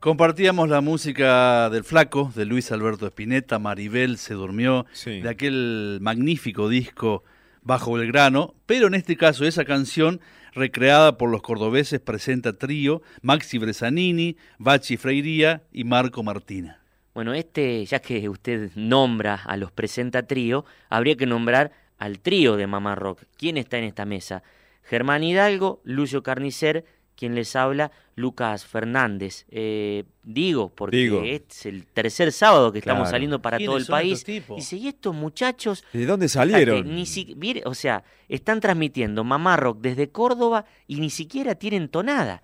Compartíamos 0.06 0.68
la 0.68 0.80
música 0.80 1.68
del 1.68 1.82
Flaco, 1.82 2.30
de 2.36 2.44
Luis 2.44 2.70
Alberto 2.70 3.08
Spinetta, 3.08 3.58
Maribel 3.58 4.18
se 4.18 4.34
durmió, 4.34 4.86
Sí. 4.92 5.20
de 5.20 5.28
aquel 5.28 5.98
magnífico 6.00 6.68
disco 6.68 7.24
Bajo 7.62 7.94
Belgrano, 7.94 8.54
pero 8.66 8.86
en 8.86 8.94
este 8.94 9.16
caso 9.16 9.44
esa 9.44 9.64
canción, 9.64 10.20
recreada 10.52 11.18
por 11.18 11.28
los 11.28 11.42
cordobeses, 11.42 11.98
presenta 11.98 12.52
trío 12.52 13.02
Maxi 13.20 13.58
Bresanini, 13.58 14.36
Bachi 14.58 14.96
Freiría 14.96 15.64
y 15.72 15.82
Marco 15.82 16.22
Martina. 16.22 16.78
Bueno, 17.12 17.34
este, 17.34 17.84
ya 17.84 17.98
que 17.98 18.28
usted 18.28 18.70
nombra 18.76 19.34
a 19.34 19.56
los 19.56 19.72
presenta 19.72 20.22
trío, 20.22 20.64
habría 20.88 21.16
que 21.16 21.26
nombrar 21.26 21.72
al 21.98 22.20
trío 22.20 22.54
de 22.56 22.68
Mamá 22.68 22.94
Rock. 22.94 23.24
¿Quién 23.36 23.56
está 23.56 23.78
en 23.78 23.82
esta 23.82 24.04
mesa? 24.04 24.44
Germán 24.84 25.24
Hidalgo, 25.24 25.80
Lucio 25.82 26.22
Carnicer, 26.22 26.84
quien 27.16 27.34
les 27.34 27.56
habla, 27.56 27.90
Lucas 28.14 28.64
Fernández. 28.66 29.46
Eh, 29.50 30.04
digo, 30.22 30.72
porque 30.74 30.96
Digo. 30.98 31.22
es 31.24 31.66
el 31.66 31.86
tercer 31.86 32.30
sábado 32.32 32.70
que 32.72 32.78
estamos 32.78 33.08
saliendo 33.10 33.40
para 33.42 33.56
¿Quiénes 33.56 33.70
todo 33.70 33.78
el 33.78 33.86
país. 33.86 34.24
estos? 34.28 34.56
Dice, 34.56 34.76
¿y 34.76 34.88
estos 34.88 35.14
muchachos? 35.14 35.84
¿De 35.92 36.06
dónde 36.06 36.26
O 36.26 36.28
sea, 36.28 36.42
que 36.44 36.50
salieron? 36.52 36.94
ni 36.94 37.06
si- 37.06 37.34
mire, 37.36 37.62
o 37.64 37.74
sea, 37.74 38.04
están 38.28 38.60
transmitiendo 38.60 39.24
Mamá 39.24 39.56
Rock 39.56 39.78
desde 39.80 40.08
Córdoba 40.10 40.64
y 40.86 41.00
ni 41.00 41.10
siquiera 41.10 41.54
tienen 41.54 41.88
tonada. 41.88 42.42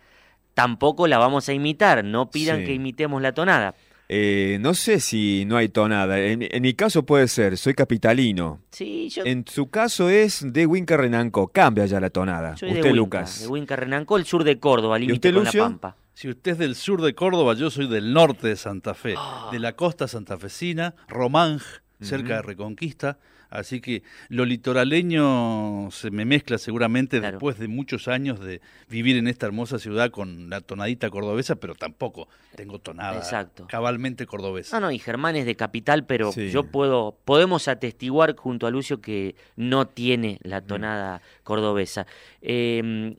Tampoco 0.55 1.07
la 1.07 1.19
vamos 1.19 1.49
a 1.49 1.53
imitar, 1.55 2.05
no 2.05 2.31
pidan 2.31 2.61
Sí. 2.61 2.65
que 2.67 2.75
imitemos 2.75 3.23
la 3.23 3.33
tonada. 3.33 3.75
Eh, 4.15 4.59
no 4.61 4.75
sé 4.75 5.01
si 5.01 5.45
no 5.47 5.57
hay 5.57 5.71
tonada. 5.71 6.21
En, 6.21 6.43
en 6.43 6.61
mi 6.63 6.75
caso 6.75 7.03
puede 7.07 7.29
ser, 7.29 7.57
soy 7.57 7.73
capitalino. 7.73 8.61
Sí, 8.71 9.09
yo, 9.09 9.25
En 9.25 9.45
su 9.49 9.71
caso 9.71 10.11
es 10.11 10.45
de 10.53 10.67
Winca 10.67 10.99
Renanco. 10.99 11.49
Cambia 11.49 11.87
ya 11.87 11.99
la 11.99 12.11
tonada. 12.11 12.55
Soy 12.59 12.69
de 12.69 12.75
Usted, 12.75 12.91
Huinca, 12.91 12.97
Lucas. 12.97 13.41
De 13.41 13.47
Huinca 13.49 13.77
Renanco, 13.77 14.19
el 14.19 14.27
sur 14.27 14.45
de 14.45 14.59
Córdoba, 14.59 14.99
límite 14.99 15.15
usted, 15.29 15.35
con 15.35 15.45
Lucio? 15.45 15.63
la 15.63 15.69
Pampa. 15.71 15.97
Si 16.13 16.29
usted 16.29 16.53
es 16.53 16.59
del 16.59 16.75
sur 16.75 17.01
de 17.01 17.15
Córdoba, 17.15 17.55
yo 17.55 17.71
soy 17.71 17.89
del 17.89 18.13
norte 18.13 18.49
de 18.49 18.57
Santa 18.57 18.93
Fe, 18.93 19.15
Ah. 19.17 19.49
de 19.51 19.59
la 19.59 19.73
costa 19.77 20.07
santafesina, 20.07 20.95
Romanj, 21.09 21.63
cerca 22.03 22.35
de 22.37 22.43
Reconquista. 22.43 23.19
Así 23.53 23.81
que 23.83 24.03
lo 24.31 24.47
litoraleño 24.47 25.91
se 25.91 26.11
me 26.11 26.25
mezcla 26.25 26.57
seguramente 26.59 27.19
Claro. 27.19 27.37
después 27.37 27.59
de 27.59 27.69
muchos 27.69 28.09
años 28.09 28.41
de 28.41 28.61
vivir 28.89 29.17
en 29.17 29.29
esta 29.29 29.45
hermosa 29.47 29.79
ciudad 29.79 30.11
con 30.11 30.49
la 30.49 30.61
tonadita 30.63 31.11
cordobesa, 31.11 31.57
pero 31.57 31.75
tampoco 31.75 32.29
tengo 32.57 32.79
tonada 32.79 33.19
Exacto. 33.19 33.67
cabalmente 33.69 34.25
cordobesa. 34.27 34.81
No, 34.81 34.87
no, 34.87 34.93
y 34.93 34.99
Germán 34.99 35.37
es 35.37 35.45
de 35.45 35.55
capital, 35.55 36.07
pero 36.07 36.33
Sí. 36.33 36.51
yo 36.51 36.65
puedo, 36.65 37.19
podemos 37.25 37.69
atestiguar 37.69 38.35
junto 38.37 38.67
a 38.67 38.71
Lucio 38.71 39.01
que 39.03 39.35
no 39.57 39.87
tiene 39.87 40.39
la 40.43 40.63
tonada 40.63 41.21
cordobesa. 41.45 42.07
Eh, 42.41 43.15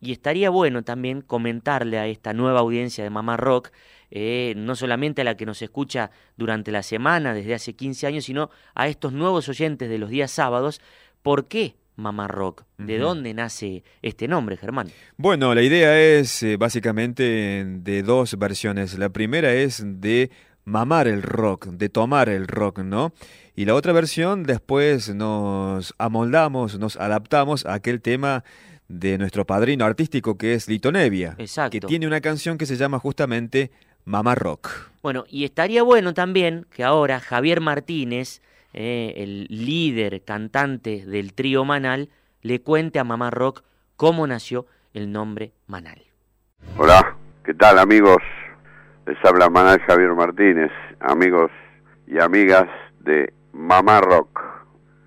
y 0.00 0.12
estaría 0.12 0.50
bueno 0.50 0.82
también 0.82 1.22
comentarle 1.22 1.98
a 1.98 2.06
esta 2.06 2.32
nueva 2.32 2.60
audiencia 2.60 3.04
de 3.04 3.10
Mamá 3.10 3.36
Rock, 3.36 3.70
eh, 4.14 4.52
no 4.58 4.76
solamente 4.76 5.22
a 5.22 5.24
la 5.24 5.38
que 5.38 5.46
nos 5.46 5.62
escucha 5.62 6.10
durante 6.36 6.70
la 6.70 6.82
semana, 6.82 7.32
desde 7.32 7.54
hace 7.54 7.72
15 7.72 8.06
años, 8.06 8.24
sino 8.26 8.50
a 8.74 8.86
estos 8.86 9.14
nuevos 9.14 9.48
oyentes 9.48 9.88
de 9.88 9.96
los 9.96 10.10
días 10.10 10.30
sábados, 10.30 10.82
¿por 11.22 11.48
qué 11.48 11.76
Mamá 11.96 12.28
Rock? 12.28 12.64
¿De 12.76 12.98
dónde 12.98 13.32
nace 13.32 13.84
este 14.02 14.28
nombre, 14.28 14.58
Germán? 14.58 14.90
Bueno, 15.16 15.54
la 15.54 15.62
idea 15.62 15.98
es 15.98 16.42
eh, 16.42 16.58
básicamente 16.58 17.64
de 17.66 18.02
dos 18.02 18.38
versiones. 18.38 18.98
La 18.98 19.08
primera 19.08 19.54
es 19.54 19.82
de 19.82 20.30
mamar 20.64 21.08
el 21.08 21.22
rock, 21.22 21.68
de 21.68 21.88
tomar 21.88 22.28
el 22.28 22.48
rock, 22.48 22.80
¿no? 22.80 23.14
Y 23.56 23.64
la 23.64 23.74
otra 23.74 23.92
versión 23.92 24.42
después 24.42 25.14
nos 25.14 25.94
amoldamos, 25.96 26.78
nos 26.78 26.96
adaptamos 26.96 27.64
a 27.64 27.74
aquel 27.74 28.02
tema 28.02 28.44
de 28.88 29.16
nuestro 29.16 29.46
padrino 29.46 29.86
artístico 29.86 30.36
que 30.36 30.52
es 30.52 30.68
Lito 30.68 30.92
Nevia, 30.92 31.34
Exacto. 31.38 31.70
que 31.70 31.80
tiene 31.80 32.06
una 32.06 32.20
canción 32.20 32.58
que 32.58 32.66
se 32.66 32.76
llama 32.76 32.98
justamente 32.98 33.70
Mamá 34.04 34.34
Rock. 34.34 34.68
Bueno, 35.02 35.24
y 35.28 35.44
estaría 35.44 35.82
bueno 35.82 36.14
también 36.14 36.66
que 36.70 36.84
ahora 36.84 37.20
Javier 37.20 37.60
Martínez, 37.60 38.40
eh, 38.72 39.14
el 39.16 39.46
líder 39.48 40.22
cantante 40.24 41.04
del 41.04 41.34
trío 41.34 41.64
Manal, 41.64 42.08
le 42.40 42.60
cuente 42.60 42.98
a 42.98 43.04
Mamá 43.04 43.30
Rock 43.30 43.62
cómo 43.96 44.26
nació 44.26 44.66
el 44.94 45.12
nombre 45.12 45.52
Manal. 45.66 46.02
Hola, 46.76 47.16
¿qué 47.44 47.54
tal 47.54 47.78
amigos? 47.78 48.18
Les 49.06 49.16
habla 49.24 49.48
Manal 49.48 49.80
Javier 49.80 50.14
Martínez, 50.14 50.70
amigos 51.00 51.50
y 52.06 52.20
amigas 52.20 52.68
de 53.00 53.32
Mamá 53.52 54.00
Rock. 54.00 54.40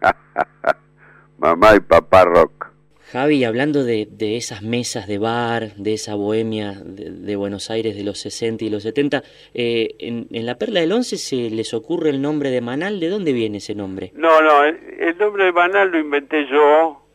Mamá 1.38 1.76
y 1.76 1.80
Papá 1.80 2.26
Rock. 2.26 2.65
Javi, 3.12 3.44
hablando 3.44 3.84
de, 3.84 4.08
de 4.10 4.36
esas 4.36 4.64
mesas 4.64 5.08
de 5.08 5.20
bar, 5.20 5.76
de 5.76 5.94
esa 5.94 6.16
bohemia 6.16 6.74
de, 6.84 7.12
de 7.12 7.36
Buenos 7.36 7.70
Aires 7.70 7.96
de 7.96 8.04
los 8.04 8.20
60 8.20 8.66
y 8.66 8.70
los 8.70 8.84
70, 8.84 9.22
eh, 9.54 9.96
en, 10.00 10.28
en 10.32 10.46
la 10.46 10.56
Perla 10.56 10.80
del 10.80 10.92
Once 10.92 11.18
se 11.18 11.50
les 11.52 11.74
ocurre 11.76 12.10
el 12.10 12.22
nombre 12.22 12.50
de 12.50 12.62
Manal. 12.62 13.00
¿De 13.00 13.10
dónde 13.10 13.32
viene 13.32 13.60
ese 13.60 13.76
nombre? 13.76 14.12
No, 14.16 14.42
no, 14.42 14.64
el, 14.64 14.80
el 15.00 15.18
nombre 15.18 15.46
de 15.46 15.52
Banal 15.52 15.92
lo 15.92 16.00
inventé 16.00 16.48
yo, 16.48 17.06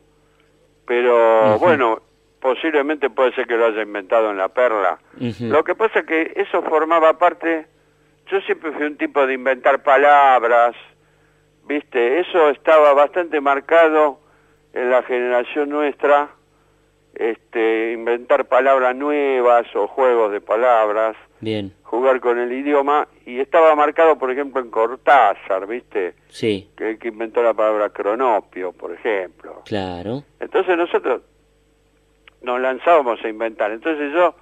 pero 0.87 1.59
bueno, 1.59 2.01
posiblemente 2.41 3.11
puede 3.11 3.35
ser 3.35 3.47
que 3.47 3.57
lo 3.57 3.67
haya 3.67 3.83
inventado 3.83 4.31
en 4.31 4.39
La 4.39 4.49
Perla. 4.49 4.99
Lo 5.41 5.65
que 5.65 5.75
pasa 5.75 6.01
es 6.01 6.07
que 6.07 6.33
eso 6.37 6.63
formaba 6.63 7.19
parte, 7.19 7.67
yo 8.31 8.41
siempre 8.43 8.71
fui 8.73 8.85
un 8.85 8.97
tipo 8.97 9.27
de 9.27 9.35
inventar 9.35 9.83
palabras, 9.83 10.77
viste, 11.67 12.21
eso 12.21 12.51
estaba 12.51 12.95
bastante 12.95 13.41
marcado 13.41 14.21
en 14.73 14.91
la 14.91 15.03
generación 15.03 15.69
nuestra, 15.71 16.31
este, 17.15 17.93
inventar 17.93 18.47
palabras 18.47 18.95
nuevas 18.95 19.67
o 19.75 19.87
juegos 19.89 20.33
de 20.33 20.41
palabras, 20.41 21.17
Bien, 21.41 21.73
jugar 21.83 22.21
con 22.21 22.39
el 22.39 22.53
idioma, 22.53 23.09
y 23.27 23.41
estaba 23.41 23.75
marcado, 23.75 24.17
por 24.19 24.31
ejemplo, 24.31 24.61
en 24.61 24.71
Cortázar, 24.71 25.67
viste, 25.67 26.15
sí, 26.29 26.71
que, 26.77 26.99
que 26.99 27.09
inventó 27.09 27.43
la 27.43 27.55
palabra 27.55 27.89
cronopio, 27.91 28.73
por 28.73 28.93
ejemplo. 28.93 29.63
claro. 29.65 30.23
Entonces 30.39 30.77
nosotros 30.77 31.23
nos 32.43 32.61
lanzábamos 32.61 33.23
a 33.25 33.29
inventar. 33.29 33.71
Entonces 33.73 34.13
yo, 34.13 34.35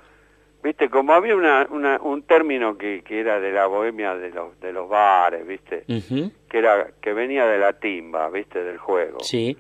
viste, 0.63 0.89
como 0.91 1.13
había 1.15 1.35
una, 1.37 1.67
una- 1.71 1.99
un 2.01 2.23
término 2.23 2.77
que, 2.77 3.03
que 3.03 3.21
era 3.21 3.41
de 3.41 3.51
la 3.53 3.67
bohemia 3.67 4.15
de 4.17 4.31
los, 4.31 4.59
de 4.61 4.73
los 4.73 4.89
bares, 4.89 5.47
viste, 5.47 5.85
que 6.49 6.59
era 6.59 6.89
que 7.01 7.13
venía 7.13 7.47
de 7.47 7.59
la 7.59 7.73
timba, 7.75 8.29
viste, 8.31 8.63
del 8.63 8.79
juego. 8.79 9.19
Sí. 9.21 9.57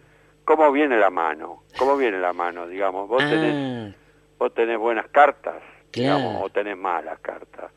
¿Cómo 0.48 0.72
viene 0.72 0.96
la 0.96 1.10
mano? 1.10 1.64
¿Cómo 1.76 1.94
viene 1.98 2.18
la 2.18 2.32
mano, 2.32 2.66
digamos? 2.66 3.06
Vos 3.06 3.22
tenés, 3.28 3.54
Ah, 3.54 3.90
vos 4.38 4.54
tenés 4.54 4.78
buenas 4.78 5.06
cartas, 5.08 5.62
Claro. 5.90 6.20
digamos, 6.20 6.42
o 6.42 6.48
tenés 6.48 6.74
malas 6.78 7.18
cartas, 7.20 7.70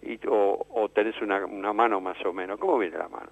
y, 0.00 0.18
o, 0.26 0.66
o 0.70 0.88
tenés 0.88 1.20
una, 1.20 1.44
una 1.44 1.74
mano 1.74 2.00
más 2.00 2.16
o 2.24 2.32
menos. 2.32 2.58
¿Cómo 2.58 2.78
viene 2.78 2.96
la 2.96 3.08
mano? 3.10 3.28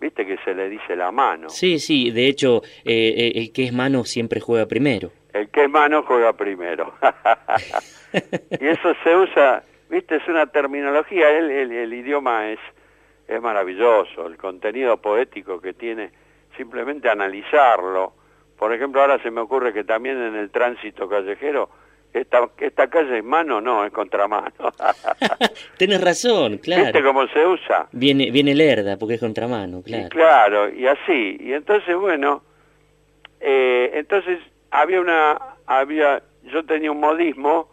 Viste 0.00 0.24
que 0.24 0.38
se 0.38 0.54
le 0.54 0.70
dice 0.70 0.96
la 0.96 1.12
mano. 1.12 1.50
sí, 1.50 1.78
sí, 1.78 2.10
de 2.12 2.26
hecho, 2.26 2.62
eh, 2.86 3.12
eh, 3.14 3.32
el 3.36 3.52
que 3.52 3.64
es 3.64 3.74
mano 3.74 4.04
siempre 4.04 4.40
juega 4.40 4.64
primero. 4.64 5.10
El 5.34 5.50
que 5.50 5.64
es 5.64 5.70
mano 5.70 6.02
juega 6.04 6.32
primero. 6.32 6.94
y 8.58 8.66
eso 8.66 8.94
se 9.04 9.14
usa, 9.16 9.62
viste, 9.90 10.16
es 10.16 10.26
una 10.28 10.46
terminología, 10.46 11.28
el, 11.30 11.50
el- 11.50 11.72
el 11.72 11.92
idioma 11.92 12.50
es, 12.50 12.58
es 13.28 13.42
maravilloso, 13.42 14.26
el 14.26 14.38
contenido 14.38 14.96
poético 14.96 15.60
que 15.60 15.74
tiene, 15.74 16.10
simplemente 16.56 17.08
analizarlo. 17.08 18.12
Por 18.58 18.72
ejemplo, 18.72 19.00
ahora 19.00 19.20
se 19.22 19.30
me 19.30 19.40
ocurre 19.40 19.72
que 19.72 19.84
también 19.84 20.20
en 20.20 20.34
el 20.36 20.50
tránsito 20.50 21.08
callejero, 21.08 21.68
esta, 22.12 22.48
esta 22.58 22.88
calle 22.88 23.18
es 23.18 23.24
mano, 23.24 23.60
no, 23.60 23.84
es 23.84 23.92
contramano. 23.92 24.52
Tienes 25.76 26.00
razón, 26.00 26.52
¿Viste 26.52 26.70
claro. 26.70 27.02
cómo 27.02 27.26
se 27.26 27.44
usa? 27.44 27.88
Viene, 27.92 28.30
viene 28.30 28.54
lerda 28.54 28.96
porque 28.96 29.14
es 29.14 29.20
contramano, 29.20 29.80
Y 29.80 29.82
claro. 29.82 30.08
claro, 30.10 30.68
y 30.68 30.86
así. 30.86 31.36
Y 31.40 31.52
entonces, 31.52 31.96
bueno, 31.96 32.42
eh, 33.40 33.90
entonces 33.94 34.38
había 34.70 35.00
una, 35.00 35.36
había, 35.66 36.22
yo 36.44 36.64
tenía 36.64 36.92
un 36.92 37.00
modismo 37.00 37.68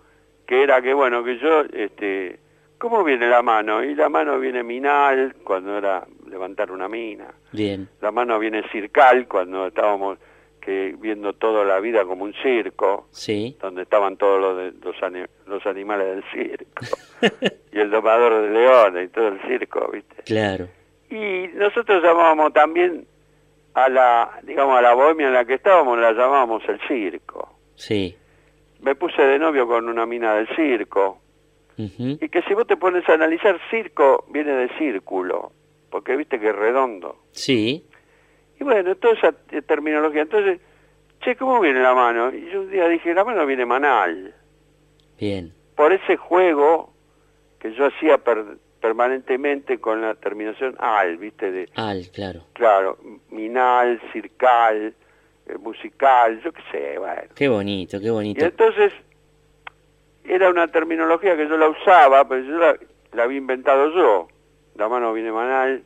que 0.48 0.64
era 0.64 0.82
que, 0.82 0.94
bueno, 0.94 1.24
que 1.24 1.38
yo, 1.38 1.62
este, 1.72 2.40
¿cómo 2.80 3.04
viene 3.04 3.30
la 3.30 3.44
mano? 3.44 3.84
Y 3.84 3.94
la 3.94 4.10
mano 4.10 4.40
viene 4.40 4.64
minal, 4.64 5.36
cuando 5.44 5.78
era 5.78 6.06
levantar 6.32 6.72
una 6.72 6.88
mina. 6.88 7.28
Bien, 7.52 7.88
La 8.02 8.12
mano 8.12 8.40
viene 8.40 8.64
circal, 8.72 9.28
cuando 9.28 9.68
estábamos 9.68 10.18
que 10.60 10.96
viendo 11.00 11.34
toda 11.34 11.66
la 11.66 11.80
vida 11.80 12.06
como 12.06 12.24
un 12.24 12.34
circo, 12.44 13.08
sí. 13.12 13.58
donde 13.60 13.82
estaban 13.82 14.16
todos 14.18 14.40
los, 14.40 14.58
de- 14.58 14.74
los, 14.86 14.96
ani- 15.04 15.26
los 15.48 15.66
animales 15.66 16.08
del 16.08 16.24
circo. 16.32 16.86
y 17.72 17.80
el 17.80 17.90
domador 17.90 18.42
de 18.44 18.50
leones 18.52 19.06
y 19.06 19.12
todo 19.12 19.28
el 19.30 19.42
circo, 19.48 19.90
¿viste? 19.92 20.22
Claro. 20.24 20.68
Y 21.10 21.48
nosotros 21.56 22.04
llamábamos 22.04 22.54
también 22.54 23.06
a 23.74 23.90
la, 23.90 24.40
digamos, 24.44 24.78
a 24.78 24.82
la 24.84 24.94
bohemia 24.94 25.28
en 25.28 25.34
la 25.34 25.46
que 25.46 25.56
estábamos, 25.56 25.98
la 25.98 26.12
llamábamos 26.12 26.62
el 26.70 26.80
circo. 26.88 27.58
Sí. 27.76 28.16
Me 28.82 28.94
puse 28.96 29.22
de 29.22 29.40
novio 29.40 29.66
con 29.68 29.90
una 29.90 30.06
mina 30.06 30.36
del 30.36 30.48
circo. 30.56 31.20
Y 31.78 32.30
que 32.30 32.44
si 32.44 32.54
vos 32.54 32.68
te 32.68 32.78
pones 32.78 33.08
a 33.10 33.14
analizar, 33.14 33.60
circo 33.72 34.26
viene 34.30 34.52
de 34.52 34.70
círculo, 34.78 35.52
porque 35.92 36.16
viste 36.16 36.40
que 36.40 36.50
es 36.50 36.56
redondo. 36.56 37.18
Sí. 37.34 37.86
Y 38.60 38.64
bueno, 38.64 38.96
toda 38.96 39.14
esa 39.14 39.32
terminología. 39.68 40.24
Entonces, 40.24 40.60
che, 41.22 41.36
¿cómo 41.36 41.60
viene 41.60 41.82
la 41.84 41.94
mano? 41.94 42.34
Y 42.34 42.50
yo 42.52 42.62
un 42.62 42.72
día 42.72 42.88
dije, 42.88 43.14
la 43.14 43.24
mano 43.24 43.46
viene 43.46 43.66
manal. 43.66 44.34
Bien. 45.20 45.54
Por 45.76 45.94
ese 45.94 46.18
juego 46.18 46.94
que 47.60 47.74
yo 47.74 47.86
hacía 47.88 48.18
per- 48.18 48.58
permanentemente 48.80 49.80
con 49.80 50.02
la 50.02 50.16
terminación 50.16 50.76
al, 50.80 51.18
viste, 51.18 51.52
de, 51.52 51.70
Al, 51.76 52.10
claro. 52.12 52.46
claro, 52.54 52.98
minal, 53.30 54.02
circal, 54.12 54.96
eh, 55.46 55.58
musical, 55.60 56.42
yo 56.44 56.52
qué 56.52 56.62
sé, 56.72 56.98
bueno. 56.98 57.22
Qué 57.36 57.48
bonito, 57.48 58.00
qué 58.00 58.08
Y 58.08 58.10
bonito. 58.10 58.44
entonces 58.46 58.92
era 60.24 60.50
una 60.50 60.68
terminología 60.68 61.36
que 61.36 61.48
yo 61.48 61.58
la 61.58 61.70
usaba, 61.70 62.28
pero 62.28 62.44
yo 62.44 62.58
la, 62.58 62.76
la 63.14 63.24
había 63.24 63.38
inventado 63.38 63.92
yo. 63.94 64.28
La 64.76 64.88
mano 64.90 65.14
viene 65.14 65.32
manal, 65.32 65.84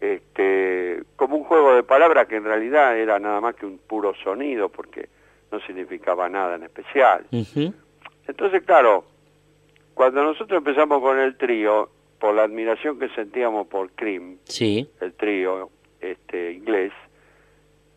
este, 0.00 1.02
como 1.16 1.36
un 1.36 1.44
juego 1.44 1.74
de 1.74 1.82
palabras 1.82 2.26
que 2.28 2.36
en 2.36 2.44
realidad 2.44 2.96
era 2.98 3.18
nada 3.18 3.40
más 3.40 3.54
que 3.54 3.66
un 3.66 3.78
puro 3.78 4.14
sonido, 4.22 4.68
porque 4.68 5.08
no 5.50 5.60
significaba 5.60 6.28
nada 6.28 6.56
en 6.56 6.64
especial. 6.64 7.26
Entonces, 8.26 8.62
claro, 8.64 9.04
cuando 9.94 10.22
nosotros 10.22 10.58
empezamos 10.58 11.00
con 11.00 11.18
el 11.18 11.36
trío, 11.36 11.90
por 12.18 12.34
la 12.34 12.44
admiración 12.44 12.98
que 12.98 13.08
sentíamos 13.10 13.66
por 13.66 13.90
Cream, 13.92 14.38
Sí. 14.44 14.88
el 15.00 15.12
trío 15.14 15.70
este 16.00 16.52
inglés, 16.52 16.92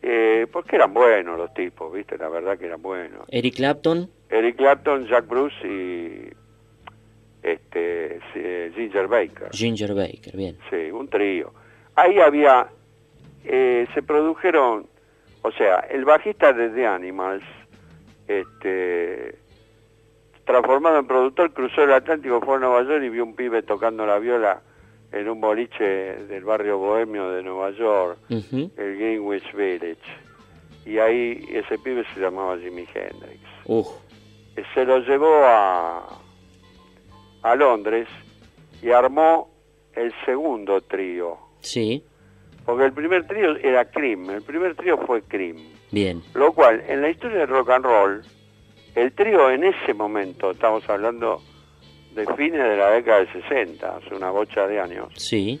eh, 0.02 0.46
porque 0.52 0.76
eran 0.76 0.92
buenos 0.94 1.38
los 1.38 1.52
tipos, 1.54 1.92
¿viste? 1.92 2.16
La 2.18 2.28
verdad 2.28 2.58
que 2.58 2.66
eran 2.66 2.80
buenos. 2.82 3.26
Eric 3.28 3.56
Clapton. 3.56 4.08
Eric 4.30 4.56
Clapton, 4.56 5.06
Jack 5.06 5.26
Bruce 5.26 5.56
y 5.66 6.30
este 7.42 8.20
Ginger 8.74 9.08
Baker. 9.08 9.48
Ginger 9.52 9.94
Baker, 9.94 10.36
bien. 10.36 10.58
Sí, 10.70 10.90
un 10.90 11.08
trío. 11.08 11.52
Ahí 11.94 12.18
había, 12.18 12.68
eh, 13.44 13.86
se 13.94 14.02
produjeron, 14.02 14.86
o 15.42 15.50
sea, 15.52 15.80
el 15.90 16.04
bajista 16.04 16.52
de 16.52 16.70
The 16.70 16.86
Animals, 16.86 17.44
este, 18.26 19.36
transformado 20.44 20.98
en 20.98 21.06
productor, 21.06 21.52
cruzó 21.52 21.82
el 21.82 21.92
Atlántico, 21.92 22.40
fue 22.40 22.56
a 22.56 22.60
Nueva 22.60 22.82
York 22.82 23.02
y 23.04 23.08
vio 23.08 23.24
un 23.24 23.34
pibe 23.34 23.62
tocando 23.62 24.06
la 24.06 24.18
viola 24.18 24.62
en 25.12 25.28
un 25.28 25.40
boliche 25.40 25.84
del 25.84 26.44
barrio 26.44 26.78
bohemio 26.78 27.30
de 27.30 27.42
Nueva 27.42 27.70
York, 27.70 28.18
el 28.28 28.70
Greenwich 28.76 29.52
Village. 29.54 29.96
Y 30.84 30.98
ahí 30.98 31.44
ese 31.50 31.78
pibe 31.78 32.04
se 32.14 32.20
llamaba 32.20 32.56
Jimi 32.58 32.86
Hendrix. 32.94 33.40
Uf. 33.66 33.88
Eh, 34.56 34.62
Se 34.74 34.84
lo 34.84 34.98
llevó 35.00 35.42
a, 35.44 36.18
a 37.42 37.54
Londres 37.54 38.08
y 38.82 38.90
armó 38.90 39.48
el 39.94 40.12
segundo 40.24 40.80
trío. 40.82 41.36
Sí. 41.60 42.04
Porque 42.64 42.84
el 42.84 42.92
primer 42.92 43.26
trío 43.26 43.56
era 43.56 43.84
Cream, 43.90 44.30
el 44.30 44.42
primer 44.42 44.74
trío 44.76 44.98
fue 44.98 45.22
Cream. 45.22 45.56
Bien. 45.90 46.22
Lo 46.34 46.52
cual, 46.52 46.82
en 46.86 47.00
la 47.02 47.08
historia 47.10 47.38
del 47.38 47.48
rock 47.48 47.70
and 47.70 47.84
roll, 47.84 48.22
el 48.94 49.12
trío 49.12 49.50
en 49.50 49.64
ese 49.64 49.94
momento, 49.94 50.50
estamos 50.50 50.88
hablando 50.88 51.40
de 52.14 52.26
fines 52.34 52.62
de 52.62 52.76
la 52.76 52.90
década 52.90 53.18
del 53.18 53.32
60, 53.42 53.96
hace 53.96 54.14
una 54.14 54.30
bocha 54.30 54.66
de 54.66 54.80
años, 54.80 55.08
Sí. 55.16 55.60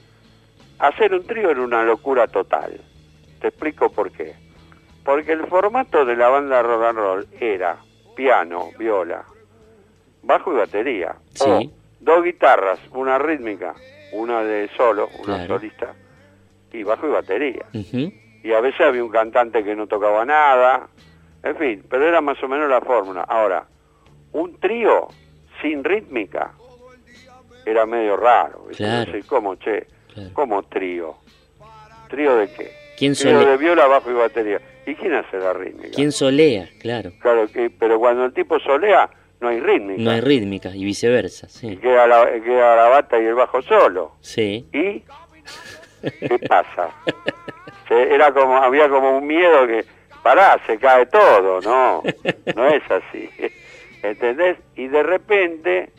hacer 0.78 1.14
un 1.14 1.26
trío 1.26 1.50
era 1.50 1.62
una 1.62 1.82
locura 1.82 2.26
total. 2.26 2.80
Te 3.40 3.48
explico 3.48 3.90
por 3.90 4.10
qué. 4.10 4.34
Porque 5.04 5.32
el 5.32 5.46
formato 5.46 6.04
de 6.04 6.16
la 6.16 6.28
banda 6.28 6.62
rock 6.62 6.82
and 6.84 6.98
roll 6.98 7.26
era 7.40 7.78
piano, 8.14 8.70
viola, 8.78 9.24
bajo 10.22 10.52
y 10.52 10.56
batería. 10.56 11.16
Sí. 11.34 11.44
O 11.48 11.60
dos 12.00 12.24
guitarras, 12.24 12.78
una 12.92 13.18
rítmica, 13.18 13.74
una 14.12 14.42
de 14.42 14.68
solo, 14.76 15.08
una 15.18 15.36
Claro. 15.36 15.56
solista, 15.58 15.94
y 16.72 16.82
bajo 16.82 17.06
y 17.06 17.10
batería. 17.10 17.64
Y 17.72 18.52
a 18.52 18.60
veces 18.60 18.80
había 18.80 19.02
un 19.04 19.10
cantante 19.10 19.64
que 19.64 19.74
no 19.74 19.86
tocaba 19.86 20.24
nada, 20.24 20.88
en 21.42 21.56
fin, 21.56 21.84
pero 21.88 22.06
era 22.06 22.20
más 22.20 22.42
o 22.42 22.48
menos 22.48 22.68
la 22.70 22.80
fórmula. 22.80 23.22
Ahora, 23.22 23.66
un 24.32 24.58
trío 24.60 25.08
sin 25.60 25.82
rítmica 25.82 26.52
era 27.66 27.84
medio 27.86 28.16
raro. 28.16 28.66
Claro. 28.76 29.12
Decir, 29.12 29.26
¿Cómo, 29.26 29.56
che? 29.56 29.86
Claro. 30.14 30.30
¿Cómo 30.34 30.62
trío? 30.64 31.16
¿Trío 32.08 32.36
de 32.36 32.48
qué? 32.52 32.70
¿Quién, 32.96 33.14
Trío 33.14 33.40
de 33.44 33.56
viola, 33.56 33.86
bajo 33.86 34.10
y 34.10 34.14
batería. 34.14 34.60
¿Y 34.86 34.94
quién 34.94 35.14
hace 35.14 35.36
la 35.38 35.52
rítmica? 35.52 35.90
¿Quién 35.94 36.10
solea? 36.12 36.68
Claro. 36.80 37.12
Claro, 37.20 37.46
que, 37.48 37.70
pero 37.70 37.98
cuando 37.98 38.24
el 38.24 38.32
tipo 38.32 38.58
solea, 38.60 39.10
no 39.40 39.48
hay 39.48 39.60
rítmica. 39.60 40.02
No 40.02 40.10
hay 40.10 40.20
rítmica 40.20 40.70
y 40.74 40.84
viceversa, 40.84 41.48
sí. 41.48 41.76
queda 41.76 42.06
la, 42.06 42.30
queda 42.42 42.76
la 42.76 42.88
bata 42.88 43.20
y 43.20 43.24
el 43.26 43.34
bajo 43.34 43.62
solo. 43.62 44.12
Sí. 44.20 44.66
¿Y 44.72 45.02
qué 46.02 46.38
pasa? 46.48 46.90
Se- 47.88 48.14
Era 48.14 48.32
como, 48.32 48.56
había 48.56 48.88
como 48.88 49.18
un 49.18 49.26
miedo 49.26 49.66
que 49.66 49.84
pará, 50.22 50.60
se 50.66 50.78
cae 50.78 51.06
todo, 51.06 51.60
no, 51.60 52.02
no 52.54 52.66
es 52.68 52.82
así, 52.90 53.30
¿entendés? 54.02 54.58
Y 54.76 54.88
de 54.88 55.02
repente 55.02 55.90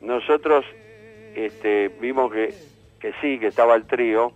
nosotros 0.00 0.64
este, 1.34 1.88
vimos 2.00 2.32
que, 2.32 2.54
que 3.00 3.12
sí, 3.20 3.38
que 3.38 3.48
estaba 3.48 3.74
el 3.74 3.84
trío, 3.86 4.32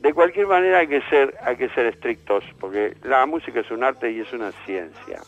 de 0.00 0.12
cualquier 0.12 0.46
manera 0.46 0.78
hay 0.78 0.88
que 0.88 1.00
ser 1.02 1.34
hay 1.42 1.56
que 1.56 1.68
ser 1.70 1.86
estrictos 1.86 2.44
porque 2.60 2.94
la 3.04 3.24
música 3.26 3.60
es 3.60 3.70
un 3.70 3.82
arte 3.84 4.10
y 4.10 4.20
es 4.20 4.30
una 4.34 4.52
ciencia 4.66 5.20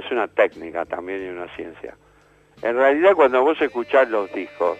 es 0.00 0.10
una 0.10 0.28
técnica 0.28 0.84
también 0.84 1.24
y 1.24 1.28
una 1.28 1.48
ciencia. 1.54 1.96
En 2.62 2.76
realidad 2.76 3.14
cuando 3.14 3.42
vos 3.42 3.60
escuchás 3.60 4.08
los 4.10 4.32
discos 4.32 4.78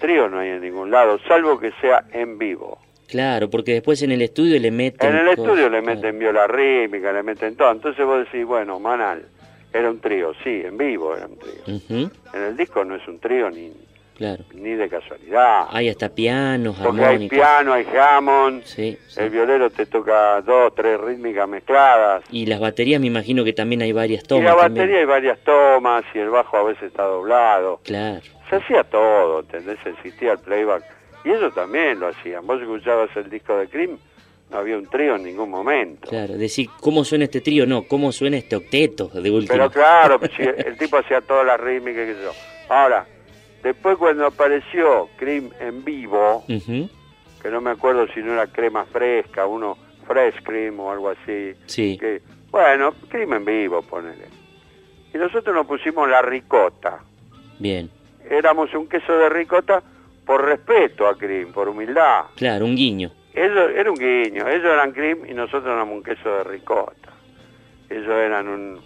trío 0.00 0.28
no 0.28 0.38
hay 0.38 0.50
en 0.50 0.60
ningún 0.60 0.90
lado 0.90 1.18
salvo 1.26 1.58
que 1.58 1.72
sea 1.80 2.04
en 2.12 2.38
vivo. 2.38 2.78
Claro, 3.08 3.48
porque 3.48 3.72
después 3.72 4.02
en 4.02 4.12
el 4.12 4.22
estudio 4.22 4.60
le 4.60 4.70
meten... 4.70 5.10
en 5.10 5.16
el 5.16 5.28
estudio 5.28 5.68
le 5.68 5.80
meten 5.80 6.18
viola 6.18 6.46
rítmica 6.46 7.12
le 7.12 7.22
meten 7.22 7.56
todo. 7.56 7.72
Entonces 7.72 8.04
vos 8.04 8.24
decís 8.24 8.44
bueno 8.44 8.78
Manal 8.78 9.26
era 9.72 9.90
un 9.90 10.00
trío. 10.00 10.32
Sí 10.42 10.62
en 10.64 10.76
vivo 10.76 11.16
era 11.16 11.26
un 11.26 11.38
trío. 11.38 12.10
En 12.32 12.42
el 12.42 12.56
disco 12.56 12.84
no 12.84 12.96
es 12.96 13.06
un 13.08 13.18
trío 13.18 13.50
ni 13.50 13.72
claro. 14.18 14.44
ni 14.52 14.74
de 14.74 14.88
casualidad 14.88 15.66
Hay 15.70 15.88
hasta 15.88 16.10
pianos, 16.10 16.76
porque 16.76 17.04
hay 17.04 17.28
piano 17.28 17.72
hay 17.72 17.86
Hammond 17.86 18.64
Sí, 18.64 18.98
sí. 19.08 19.20
El 19.20 19.30
violero 19.30 19.70
te 19.70 19.86
toca 19.86 20.42
dos, 20.42 20.74
tres 20.74 21.00
rítmicas 21.00 21.48
mezcladas. 21.48 22.22
Y 22.30 22.44
las 22.46 22.60
baterías 22.60 23.00
me 23.00 23.06
imagino 23.06 23.44
que 23.44 23.52
también 23.54 23.80
hay 23.82 23.92
varias 23.92 24.24
y 24.24 24.26
tomas. 24.26 24.44
la 24.44 24.50
también. 24.50 24.74
batería 24.74 24.98
hay 25.00 25.06
varias 25.06 25.38
tomas 25.40 26.04
y 26.14 26.18
el 26.18 26.28
bajo 26.28 26.56
a 26.56 26.64
veces 26.64 26.82
está 26.84 27.04
doblado. 27.04 27.80
Claro. 27.84 28.20
Se 28.50 28.56
hacía 28.56 28.84
todo, 28.84 29.40
¿entendés? 29.40 29.78
Existía 29.86 30.32
el 30.32 30.38
playback. 30.38 30.84
Y 31.24 31.30
ellos 31.30 31.54
también 31.54 32.00
lo 32.00 32.08
hacían. 32.08 32.46
Vos 32.46 32.60
escuchabas 32.60 33.10
el 33.16 33.28
disco 33.30 33.56
de 33.56 33.68
Cream, 33.68 33.98
no 34.50 34.58
había 34.58 34.78
un 34.78 34.86
trío 34.86 35.16
en 35.16 35.24
ningún 35.24 35.50
momento. 35.50 36.08
Claro, 36.08 36.34
decir 36.34 36.68
cómo 36.80 37.04
suena 37.04 37.24
este 37.24 37.40
trío, 37.40 37.66
no, 37.66 37.82
cómo 37.82 38.12
suena 38.12 38.38
este 38.38 38.56
octeto 38.56 39.08
de 39.08 39.30
último. 39.30 39.52
Pero 39.52 39.70
claro, 39.70 40.20
el 40.38 40.76
tipo 40.78 40.96
hacía 40.96 41.20
todas 41.20 41.46
las 41.46 41.60
rítmicas 41.60 42.08
y 42.08 42.14
sé 42.14 42.22
yo. 42.22 42.32
Ahora, 42.68 43.06
después 43.62 43.96
cuando 43.96 44.26
apareció 44.26 45.08
Cream 45.16 45.50
en 45.60 45.84
vivo, 45.84 46.44
que 46.46 47.50
no 47.50 47.60
me 47.60 47.70
acuerdo 47.70 48.06
si 48.08 48.20
no 48.20 48.32
era 48.32 48.46
crema 48.46 48.84
fresca, 48.86 49.46
uno 49.46 49.76
fresh 50.06 50.42
cream 50.42 50.80
o 50.80 50.90
algo 50.90 51.10
así. 51.10 51.54
Sí. 51.66 51.96
Que, 51.98 52.22
bueno, 52.50 52.94
cream 53.08 53.34
en 53.34 53.44
vivo, 53.44 53.82
ponele. 53.82 54.26
Y 55.12 55.18
nosotros 55.18 55.54
nos 55.54 55.66
pusimos 55.66 56.08
la 56.08 56.22
ricota. 56.22 57.00
Bien. 57.58 57.90
Éramos 58.28 58.72
un 58.74 58.88
queso 58.88 59.12
de 59.12 59.28
ricota 59.28 59.82
por 60.24 60.44
respeto 60.44 61.06
a 61.06 61.16
cream, 61.16 61.52
por 61.52 61.68
humildad. 61.68 62.24
Claro, 62.36 62.64
un 62.64 62.76
guiño. 62.76 63.10
Ellos, 63.34 63.70
era 63.74 63.90
un 63.90 63.96
guiño, 63.96 64.48
ellos 64.48 64.64
eran 64.64 64.92
cream 64.92 65.20
y 65.28 65.34
nosotros 65.34 65.66
éramos 65.66 65.94
un 65.94 66.02
queso 66.02 66.28
de 66.28 66.44
ricota. 66.44 67.12
Ellos 67.88 68.10
eran 68.10 68.48
un 68.48 68.80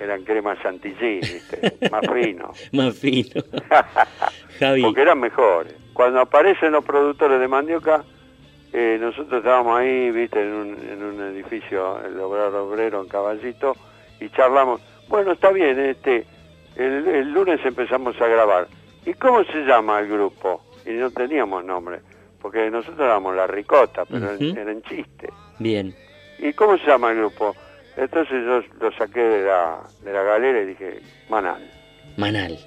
eran 0.00 0.24
crema 0.24 0.60
chantilly, 0.62 1.20
¿viste? 1.20 1.76
más 1.90 2.02
fino. 2.12 2.52
Más 2.72 2.98
fino. 2.98 3.42
Javi. 4.58 4.82
porque 4.82 5.02
eran 5.02 5.20
mejores. 5.20 5.74
Cuando 5.92 6.20
aparecen 6.20 6.72
los 6.72 6.84
productores 6.84 7.38
de 7.40 7.48
mandioca, 7.48 8.02
eh, 8.72 8.96
nosotros 9.00 9.38
estábamos 9.38 9.78
ahí, 9.78 10.10
viste, 10.10 10.40
en 10.42 10.52
un, 10.54 10.88
en 10.90 11.02
un 11.02 11.20
edificio, 11.34 12.00
el 12.04 12.18
obrero 12.18 12.66
obrero 12.66 13.02
en 13.02 13.08
Caballito, 13.08 13.76
y 14.20 14.28
charlamos. 14.30 14.80
Bueno, 15.08 15.32
está 15.32 15.50
bien, 15.50 15.78
este, 15.78 16.24
el, 16.76 17.06
el 17.08 17.32
lunes 17.32 17.60
empezamos 17.64 18.18
a 18.20 18.26
grabar. 18.26 18.68
¿Y 19.04 19.14
cómo 19.14 19.42
se 19.44 19.58
llama 19.64 19.98
el 20.00 20.08
grupo? 20.08 20.62
Y 20.86 20.90
no 20.90 21.10
teníamos 21.10 21.64
nombre, 21.64 22.00
porque 22.40 22.70
nosotros 22.70 23.00
éramos 23.00 23.34
la 23.34 23.46
ricota, 23.46 24.04
pero 24.04 24.32
Ujú. 24.34 24.58
era 24.58 24.70
en 24.72 24.82
chiste. 24.82 25.28
Bien. 25.58 25.94
¿Y 26.38 26.52
cómo 26.54 26.78
se 26.78 26.86
llama 26.86 27.10
el 27.10 27.18
grupo? 27.18 27.54
Entonces 28.00 28.32
yo 28.44 28.62
lo 28.80 28.90
saqué 28.96 29.20
de 29.20 29.44
la, 29.44 29.80
de 30.02 30.12
la 30.12 30.22
galera 30.22 30.62
y 30.62 30.66
dije, 30.66 31.00
Manal. 31.28 31.70
Manal. 32.16 32.58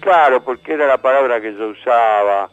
Claro, 0.00 0.42
porque 0.44 0.72
era 0.72 0.86
la 0.88 0.98
palabra 0.98 1.40
que 1.40 1.54
yo 1.54 1.68
usaba, 1.68 2.50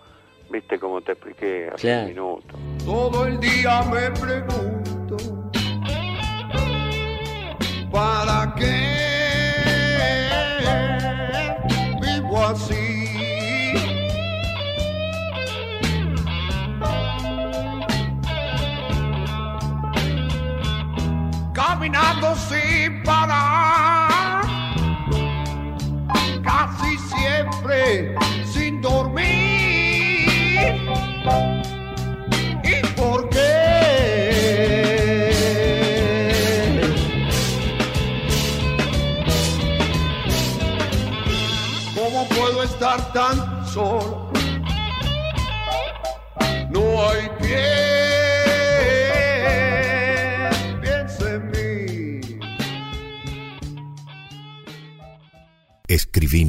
viste 0.52 0.78
como 0.80 1.02
te 1.02 1.14
expliqué 1.14 1.70
hace 1.74 1.88
Claro. 1.88 2.02
un 2.04 2.08
minuto. 2.10 2.56
Todo 2.86 3.26
el 3.26 3.40
día 3.40 3.82
me 3.92 4.12
pregunto 4.12 4.91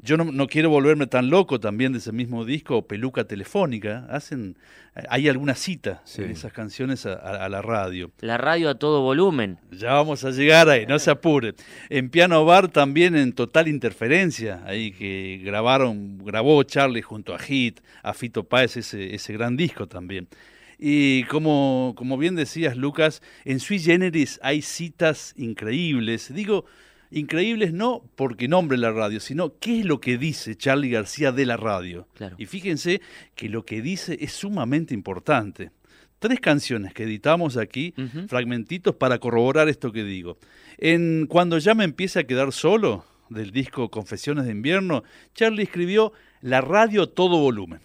Yo 0.00 0.16
no, 0.16 0.24
no 0.24 0.46
quiero 0.46 0.70
volverme 0.70 1.08
tan 1.08 1.28
loco 1.28 1.58
también 1.58 1.92
de 1.92 1.98
ese 1.98 2.12
mismo 2.12 2.44
disco, 2.44 2.86
Peluca 2.86 3.24
Telefónica. 3.24 4.06
Hacen, 4.08 4.56
eh, 4.94 5.02
hay 5.10 5.28
alguna 5.28 5.56
cita 5.56 6.02
Sí. 6.04 6.22
en 6.22 6.30
esas 6.30 6.52
canciones 6.52 7.04
a- 7.04 7.14
a- 7.14 7.44
a 7.46 7.48
la 7.48 7.62
radio. 7.62 8.12
La 8.20 8.38
radio 8.38 8.70
a 8.70 8.76
todo 8.76 9.02
volumen. 9.02 9.58
Ya 9.72 9.94
vamos 9.94 10.22
a 10.24 10.30
llegar 10.30 10.68
ahí, 10.68 10.86
no 10.86 11.00
se 11.00 11.10
apure. 11.10 11.54
En 11.90 12.10
Piano 12.10 12.44
Bar 12.44 12.68
también 12.68 13.16
en 13.16 13.32
Total 13.32 13.66
Interferencia, 13.66 14.62
ahí 14.66 14.92
que 14.92 15.40
grabaron, 15.42 16.18
grabó 16.24 16.62
Charlie 16.62 17.02
junto 17.02 17.34
a 17.34 17.38
Hit, 17.40 17.80
a 18.04 18.14
Fito 18.14 18.44
Páez, 18.44 18.76
ese, 18.76 19.16
ese 19.16 19.32
gran 19.32 19.56
disco 19.56 19.88
también. 19.88 20.28
Y 20.78 21.24
como, 21.24 21.92
como 21.96 22.16
bien 22.18 22.36
decías, 22.36 22.76
Lucas, 22.76 23.20
en 23.44 23.58
Sui 23.58 23.80
Generis 23.80 24.38
hay 24.44 24.62
citas 24.62 25.34
increíbles. 25.36 26.32
Digo, 26.32 26.66
Increíbles 27.10 27.72
no 27.72 28.02
porque 28.16 28.48
nombre 28.48 28.76
la 28.78 28.92
radio, 28.92 29.20
sino 29.20 29.58
qué 29.58 29.80
es 29.80 29.86
lo 29.86 30.00
que 30.00 30.18
dice 30.18 30.56
Charlie 30.56 30.90
García 30.90 31.32
de 31.32 31.46
la 31.46 31.56
radio. 31.56 32.06
Claro. 32.14 32.36
Y 32.38 32.46
fíjense 32.46 33.00
que 33.34 33.48
lo 33.48 33.64
que 33.64 33.80
dice 33.82 34.18
es 34.20 34.32
sumamente 34.32 34.94
importante. 34.94 35.70
Tres 36.18 36.40
canciones 36.40 36.92
que 36.94 37.04
editamos 37.04 37.56
aquí, 37.56 37.94
fragmentitos 38.26 38.96
para 38.96 39.18
corroborar 39.18 39.68
esto 39.68 39.92
que 39.92 40.02
digo. 40.02 40.38
En 40.76 41.26
Cuando 41.28 41.58
ya 41.58 41.74
me 41.74 41.84
empiece 41.84 42.18
a 42.18 42.24
quedar 42.24 42.52
solo, 42.52 43.04
del 43.30 43.50
disco 43.50 43.90
Confesiones 43.90 44.44
de 44.46 44.52
Invierno, 44.52 45.04
Charlie 45.34 45.62
escribió 45.62 46.12
La 46.40 46.60
radio 46.60 47.08
todo 47.08 47.38
volumen. 47.38 47.80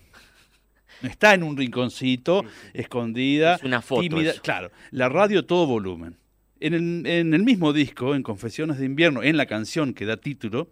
Está 1.02 1.34
en 1.34 1.44
un 1.44 1.58
rinconcito, 1.58 2.46
escondida, 2.74 3.56
Es 3.56 3.64
una 3.64 3.82
foto 3.82 4.02
tímida. 4.02 4.32
eso. 4.32 4.42
Claro, 4.42 4.72
la 4.92 5.10
radio 5.10 5.46
todo 5.46 5.66
volumen. 5.66 6.18
En 6.66 6.74
el, 6.74 7.06
en 7.06 7.34
el 7.34 7.44
mismo 7.44 7.74
disco, 7.74 8.16
en 8.16 8.24
Confesiones 8.24 8.78
de 8.78 8.86
Invierno, 8.86 9.22
en 9.22 9.36
la 9.36 9.46
canción 9.46 9.94
que 9.94 10.06
da 10.06 10.16
título, 10.18 10.70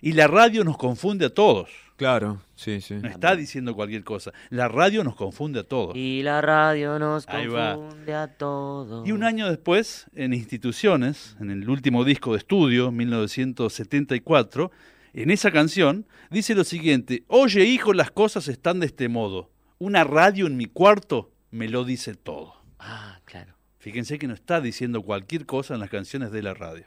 y 0.00 0.12
la 0.12 0.26
radio 0.26 0.64
nos 0.64 0.76
confunde 0.78 1.26
a 1.26 1.30
todos. 1.30 1.68
Claro, 1.96 2.40
sí, 2.56 2.80
sí. 2.80 2.94
No 2.94 3.08
está 3.08 3.36
diciendo 3.36 3.74
cualquier 3.74 4.04
cosa. 4.04 4.32
La 4.50 4.68
radio 4.68 5.04
nos 5.04 5.14
confunde 5.14 5.60
a 5.60 5.64
todos. 5.64 5.94
Y 5.96 6.22
la 6.22 6.40
radio 6.40 6.98
nos 6.98 7.28
Ahí 7.28 7.46
va. 7.46 7.74
confunde 7.76 8.14
a 8.14 8.28
todos. 8.28 9.06
Y 9.06 9.12
un 9.12 9.22
año 9.22 9.48
después, 9.48 10.06
en 10.14 10.32
Instituciones, 10.34 11.36
en 11.40 11.50
el 11.50 11.68
último 11.68 12.04
disco 12.04 12.32
de 12.32 12.38
estudio, 12.38 12.90
1974, 12.90 14.70
en 15.12 15.30
esa 15.30 15.50
canción 15.50 16.06
dice 16.30 16.54
lo 16.54 16.64
siguiente, 16.64 17.24
Oye 17.28 17.64
hijo, 17.64 17.92
las 17.92 18.10
cosas 18.10 18.48
están 18.48 18.80
de 18.80 18.86
este 18.86 19.08
modo. 19.08 19.50
Una 19.78 20.04
radio 20.04 20.46
en 20.46 20.56
mi 20.56 20.66
cuarto 20.66 21.32
me 21.50 21.68
lo 21.68 21.84
dice 21.84 22.14
todo. 22.14 22.54
Ah, 22.78 23.20
claro. 23.24 23.54
Fíjense 23.84 24.18
que 24.18 24.26
no 24.26 24.32
está 24.32 24.62
diciendo 24.62 25.02
cualquier 25.02 25.44
cosa 25.44 25.74
en 25.74 25.80
las 25.80 25.90
canciones 25.90 26.32
de 26.32 26.40
la 26.40 26.54
radio. 26.54 26.86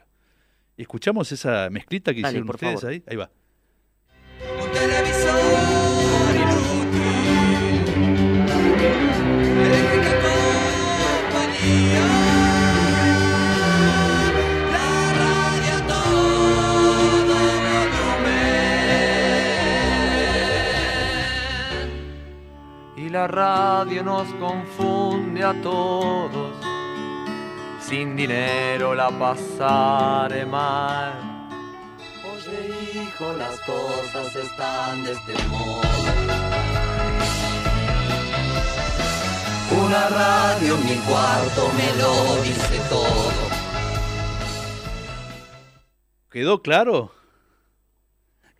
¿Escuchamos 0.76 1.30
esa 1.30 1.70
mezclita 1.70 2.12
que 2.12 2.22
Dale, 2.22 2.32
hicieron 2.32 2.46
por 2.48 2.56
ustedes 2.56 2.80
favor. 2.80 2.90
ahí? 2.92 3.04
Ahí 3.06 3.16
va. 3.16 3.30
Un 4.60 4.72
televisor 4.72 6.34
inútil, 6.34 6.98
eléctrica 9.60 10.34
compañía, 11.30 12.06
la 14.72 14.88
radio 15.14 15.72
a 15.76 15.80
todo 15.86 17.26
volumen. 22.88 23.06
Y 23.06 23.08
la 23.08 23.28
radio 23.28 24.02
nos 24.02 24.26
confunde 24.34 25.44
a 25.44 25.54
todos. 25.62 26.67
Sin 27.88 28.16
dinero 28.16 28.94
la 28.94 29.08
pasaré 29.18 30.44
mal. 30.44 31.48
Oye 32.24 33.00
hijo, 33.02 33.32
las 33.36 33.58
cosas 33.60 34.36
están 34.36 35.04
de 35.04 35.12
este 35.12 35.34
modo. 35.48 35.80
Una 39.86 40.08
radio 40.08 40.74
en 40.76 40.84
mi 40.84 40.96
cuarto 41.08 41.70
me 41.76 42.02
lo 42.02 42.42
dice 42.42 42.78
todo. 42.90 43.48
¿Quedó 46.30 46.62
claro? 46.62 47.12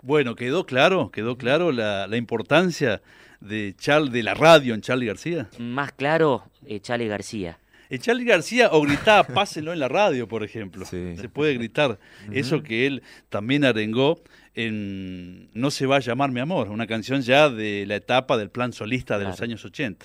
Bueno, 0.03 0.35
quedó 0.37 0.65
claro, 0.65 1.11
quedó 1.11 1.37
claro 1.37 1.71
la, 1.73 2.07
la 2.07 2.17
importancia 2.17 3.03
de, 3.41 3.75
Char- 3.77 4.11
de 4.11 4.23
la 4.23 4.33
radio 4.35 4.75
en 4.75 4.81
Charlie 4.81 5.07
García. 5.07 5.49
Más 5.59 5.93
claro, 5.93 6.45
eh, 6.67 6.81
Charlie 6.81 7.09
García. 7.09 7.59
Charlie 7.97 8.25
García 8.25 8.69
o 8.73 8.83
gritaba 8.83 9.23
pásenlo 9.35 9.73
en 9.73 9.79
la 9.79 9.89
radio, 9.89 10.29
por 10.29 10.45
ejemplo. 10.45 10.85
Sí. 10.85 11.15
Se 11.17 11.29
puede 11.29 11.55
gritar. 11.55 11.99
Eso 12.33 12.63
que 12.63 12.87
él 12.87 13.03
también 13.31 13.65
arengó 13.65 14.23
en 14.55 15.49
No 15.55 15.71
se 15.71 15.87
va 15.87 15.97
a 15.97 16.01
llamar 16.01 16.31
mi 16.31 16.41
amor, 16.41 16.69
una 16.69 16.87
canción 16.87 17.23
ya 17.23 17.49
de 17.49 17.87
la 17.87 17.97
etapa 17.97 18.37
del 18.37 18.51
plan 18.51 18.73
solista 18.73 19.19
de 19.19 19.25
los 19.25 19.41
años 19.41 19.65
80. 19.65 20.05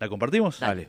¿La 0.00 0.08
compartimos? 0.08 0.58
Dale. 0.58 0.88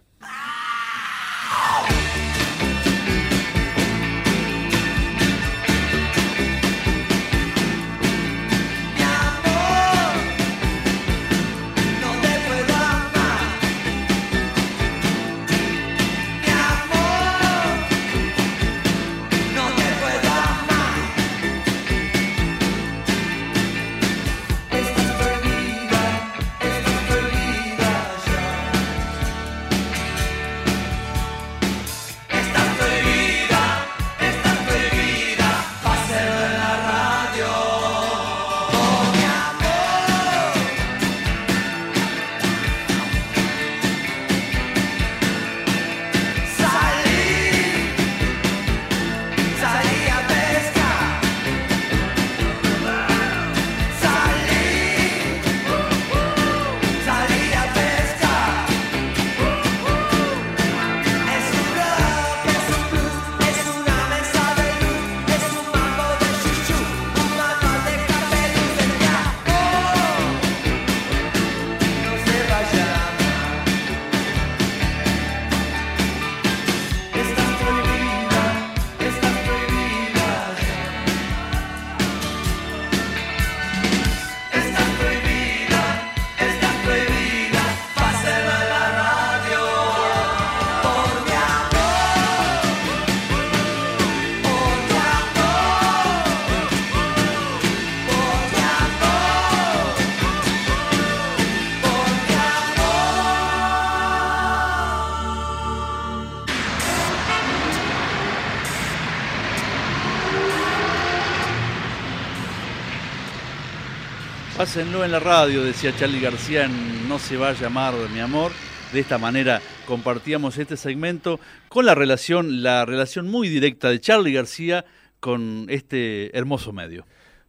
En 114.76 115.11
la 115.11 115.19
radio, 115.19 115.63
decía 115.63 115.95
Charlie 115.95 116.19
García 116.19 116.65
en 116.65 117.07
No 117.07 117.19
se 117.19 117.38
va 117.38 117.49
a 117.49 117.53
llamar 117.53 117.93
mi 118.11 118.19
amor. 118.19 118.51
De 118.91 119.01
esta 119.01 119.19
manera 119.19 119.61
compartíamos 119.86 120.57
este 120.57 120.78
segmento 120.78 121.39
con 121.69 121.86
la 121.86 121.93
relación, 121.93 122.63
la 122.63 122.84
relación 122.84 123.30
muy 123.30 123.49
directa 123.49 123.89
de 123.91 123.99
Charlie 123.99 124.34
García 124.34 124.84
con 125.19 125.67
este 125.69 126.36
hermoso 126.36 126.74
medio. 126.74 127.05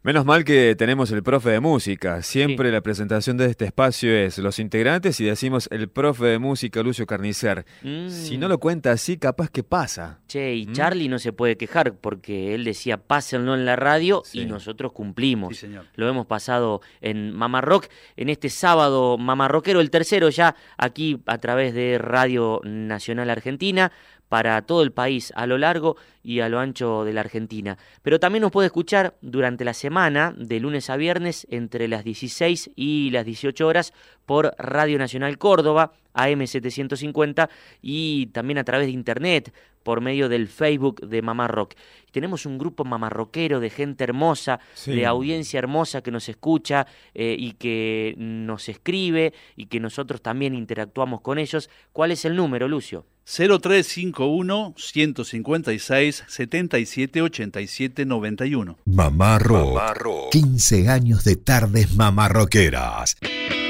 Menos 0.07 0.27
mal 0.27 0.45
que 0.45 0.77
tenemos 0.77 1.11
el 1.13 1.23
profe 1.23 1.49
de 1.49 1.61
música. 1.61 2.21
Siempre 2.21 2.71
la 2.71 2.83
presentación 2.83 3.39
de 3.39 3.47
este 3.47 3.65
espacio 3.65 4.15
es 4.15 4.37
los 4.37 4.59
integrantes 4.59 5.19
y 5.19 5.25
decimos 5.25 5.67
el 5.73 5.89
profe 5.89 6.27
de 6.27 6.39
música 6.39 6.83
Lucio 6.83 7.07
Carnicer. 7.07 7.65
Mm. 7.81 8.11
Si 8.11 8.37
no 8.37 8.49
lo 8.49 8.59
cuenta 8.59 8.91
así, 8.93 9.17
capaz 9.17 9.49
que 9.49 9.63
pasa. 9.63 10.19
Che, 10.29 10.57
y 10.57 10.67
¿Mm? 10.67 10.73
Charlie 10.75 11.09
no 11.09 11.19
se 11.19 11.33
puede 11.33 11.57
quejar 11.57 11.95
porque 11.95 12.55
él 12.55 12.65
decía 12.65 12.99
pásenlo 12.99 13.55
en 13.55 13.65
la 13.65 13.77
radio 13.77 14.21
Sí. 14.27 14.41
y 14.41 14.45
nosotros 14.45 14.93
cumplimos. 14.93 15.55
Sí, 15.55 15.63
señor. 15.69 15.87
Lo 15.95 16.07
hemos 16.07 16.27
pasado 16.27 16.83
en 17.01 17.33
Mamá 17.33 17.63
Rock, 17.63 17.87
en 18.19 18.29
este 18.29 18.51
sábado 18.51 19.17
Mamá 19.17 19.49
Rockero, 19.49 19.81
el 19.81 19.89
tercero 19.89 20.29
ya 20.29 20.55
aquí 20.77 21.23
a 21.25 21.39
través 21.39 21.73
de 21.73 21.97
Radio 21.97 22.61
Nacional 22.63 23.31
Argentina. 23.31 23.91
Para 24.29 24.61
todo 24.63 24.83
el 24.83 24.93
país, 24.93 25.33
a 25.37 25.47
lo 25.47 25.59
largo 25.59 25.97
y 26.23 26.41
a 26.41 26.49
lo 26.49 26.59
ancho 26.59 27.05
de 27.05 27.13
la 27.13 27.21
Argentina. 27.21 27.79
Pero 28.03 28.19
también 28.19 28.43
nos 28.43 28.53
puede 28.53 28.67
escuchar 28.67 29.15
durante 29.21 29.65
la 29.65 29.75
semana, 29.75 30.35
de 30.37 30.61
lunes 30.61 30.91
a 30.91 30.97
viernes, 30.97 31.47
entre 31.51 31.89
las 31.89 32.05
16 32.05 32.71
y 32.77 33.11
las 33.11 33.25
18 33.25 33.67
horas, 33.67 33.93
por 34.27 34.55
Radio 34.59 34.99
Nacional 34.99 35.39
Córdoba, 35.39 35.93
AM750, 36.15 37.49
y 37.83 38.27
también 38.27 38.59
a 38.59 38.65
través 38.65 38.87
de 38.87 38.93
internet, 38.93 39.53
por 39.83 40.01
medio 40.01 40.31
del 40.31 40.49
Facebook 40.49 41.07
de 41.07 41.21
Mamá 41.21 41.47
Rock. 41.47 41.75
Tenemos 42.11 42.47
un 42.47 42.57
grupo 42.57 42.87
mamarroquero 42.87 43.61
de 43.61 43.69
gente 43.69 44.03
hermosa, 44.05 44.59
Sí. 44.73 44.93
de 44.93 45.05
audiencia 45.05 45.59
hermosa 45.59 46.01
que 46.03 46.11
nos 46.11 46.27
escucha 46.31 46.87
eh, 47.15 47.37
y 47.39 47.53
que 47.53 48.15
nos 48.17 48.71
escribe 48.71 49.35
y 49.57 49.67
que 49.67 49.81
nosotros 49.81 50.23
también 50.23 50.55
interactuamos 50.55 51.21
con 51.21 51.39
ellos. 51.39 51.69
¿Cuál 51.93 52.13
es 52.13 52.25
el 52.25 52.35
número, 52.35 52.67
Lucio? 52.67 53.05
0351 53.27 54.75
156 54.77 56.25
77 56.29 57.23
87 57.23 58.07
91. 58.07 58.79
Mamá 58.87 59.39
Rock. 59.39 60.31
15 60.33 60.89
años 60.89 61.25
de 61.25 61.37
tardes 61.37 61.95
mamarroqueras. 61.95 63.17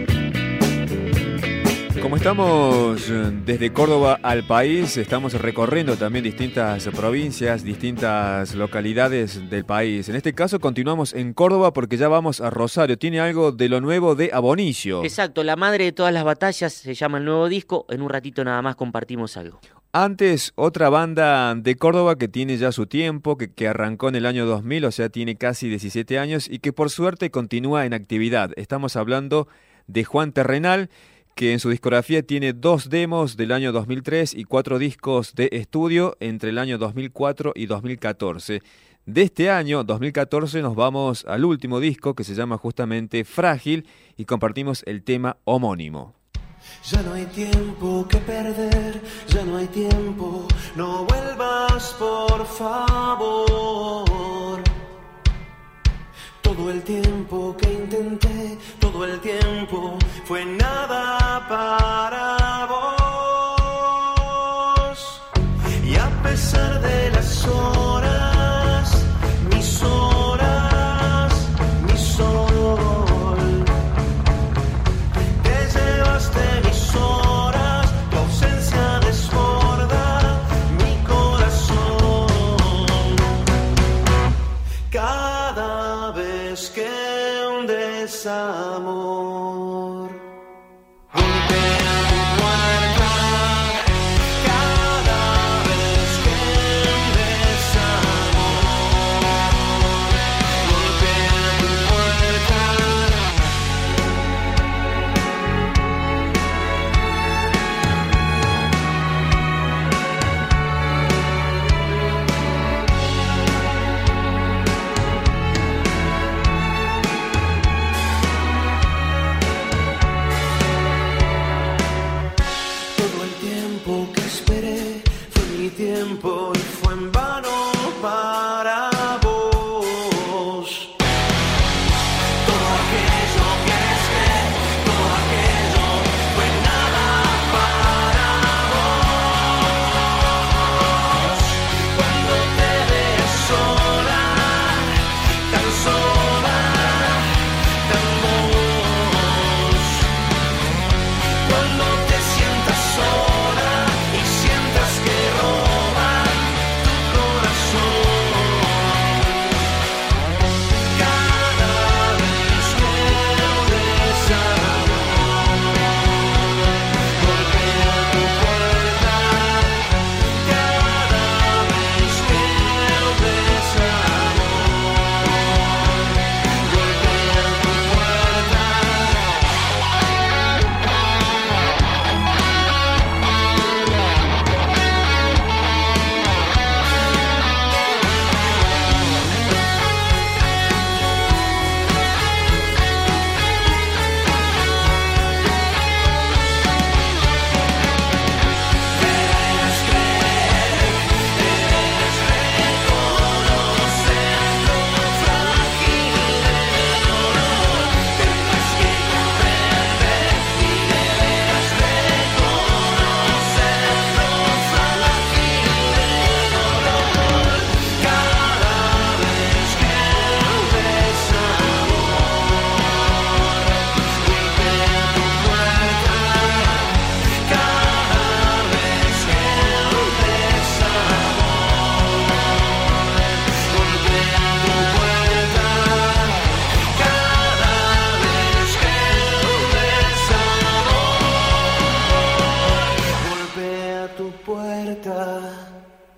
Como 2.03 2.17
estamos 2.17 3.09
eh, 3.09 3.31
desde 3.47 3.73
Córdoba 3.73 4.19
al 4.25 4.45
país, 4.45 4.97
estamos 4.97 5.35
recorriendo 5.35 5.97
también 5.97 6.25
distintas 6.25 6.89
provincias, 6.89 7.63
distintas 7.63 8.57
localidades 8.57 9.49
del 9.49 9.65
país. 9.65 10.09
En 10.09 10.17
este 10.17 10.35
caso 10.35 10.59
continuamos 10.59 11.15
en 11.15 11.33
Córdoba 11.33 11.73
porque 11.73 11.97
ya 11.97 12.09
vamos 12.09 12.41
a 12.41 12.51
Rosario. 12.51 12.99
Tiene 12.99 13.21
algo 13.21 13.53
de 13.53 13.69
lo 13.69 13.81
nuevo 13.81 14.17
de 14.17 14.31
Abonicio. 14.33 15.05
Exacto, 15.05 15.45
La 15.45 15.55
Madre 15.55 15.85
de 15.85 15.93
todas 15.93 16.13
las 16.13 16.25
batallas 16.25 16.73
se 16.73 16.93
llama 16.93 17.19
el 17.19 17.25
nuevo 17.25 17.49
disco. 17.49 17.87
En 17.89 18.03
un 18.03 18.11
ratito 18.11 18.43
nada 18.43 18.61
más 18.63 18.75
compartimos 18.75 19.37
algo. 19.37 19.61
Antes, 19.93 20.53
otra 20.57 20.89
banda 20.89 21.55
de 21.55 21.77
Córdoba 21.77 22.19
que 22.19 22.27
tiene 22.27 22.57
ya 22.57 22.73
su 22.73 22.87
tiempo, 22.87 23.37
que, 23.37 23.53
que 23.53 23.69
arrancó 23.69 24.09
en 24.09 24.17
el 24.17 24.27
año 24.27 24.45
2000, 24.45 24.87
o 24.87 24.91
sea, 24.91 25.09
tiene 25.09 25.37
casi 25.37 25.69
17 25.69 26.19
años 26.19 26.49
y 26.51 26.59
que 26.59 26.73
por 26.73 26.91
suerte 26.91 27.31
continúa 27.31 27.87
en 27.87 27.95
actividad. 27.95 28.51
Estamos 28.57 28.97
hablando 28.97 29.47
de 29.87 30.05
Juan 30.05 30.33
Terrenal, 30.33 30.91
que 31.35 31.53
en 31.53 31.61
su 31.61 31.71
discografía 31.71 32.23
tiene 32.23 32.53
dos 32.53 32.91
demos 32.91 33.37
del 33.37 33.53
año 33.53 33.73
2003 33.73 34.35
y 34.35 34.45
cuatro 34.45 34.79
discos 34.79 35.35
de 35.35 35.49
estudio 35.53 36.17
entre 36.21 36.51
el 36.51 36.59
año 36.59 36.79
2004 36.79 37.53
y 37.55 37.67
2014. 37.67 38.63
De 39.05 39.23
este 39.23 39.51
año, 39.51 39.83
2014, 39.83 40.63
nos 40.63 40.77
vamos 40.77 41.25
al 41.27 41.45
último 41.45 41.81
disco 41.81 42.15
que 42.15 42.23
se 42.23 42.37
llama 42.37 42.57
justamente 42.57 43.25
Frágil 43.25 43.89
y 44.17 44.27
compartimos 44.27 44.85
el 44.87 45.03
tema 45.03 45.39
homónimo. 45.45 46.15
Ya 46.85 47.03
no 47.03 47.15
hay 47.15 47.27
tiempo 47.27 48.07
que 48.09 48.19
perder, 48.19 49.03
ya 49.27 49.45
no 49.45 49.57
hay 49.57 49.67
tiempo, 49.67 50.47
no 50.77 51.05
vuelvas 51.05 51.97
por 51.99 52.47
favor. 52.47 54.63
Todo 56.43 56.71
el 56.71 56.83
tiempo 56.83 57.57
que 57.57 57.73
intenté, 57.73 58.57
todo 58.79 59.05
el 59.05 59.19
tiempo 59.21 59.99
fue 60.33 60.47
nada 60.47 61.47
para 61.47 62.42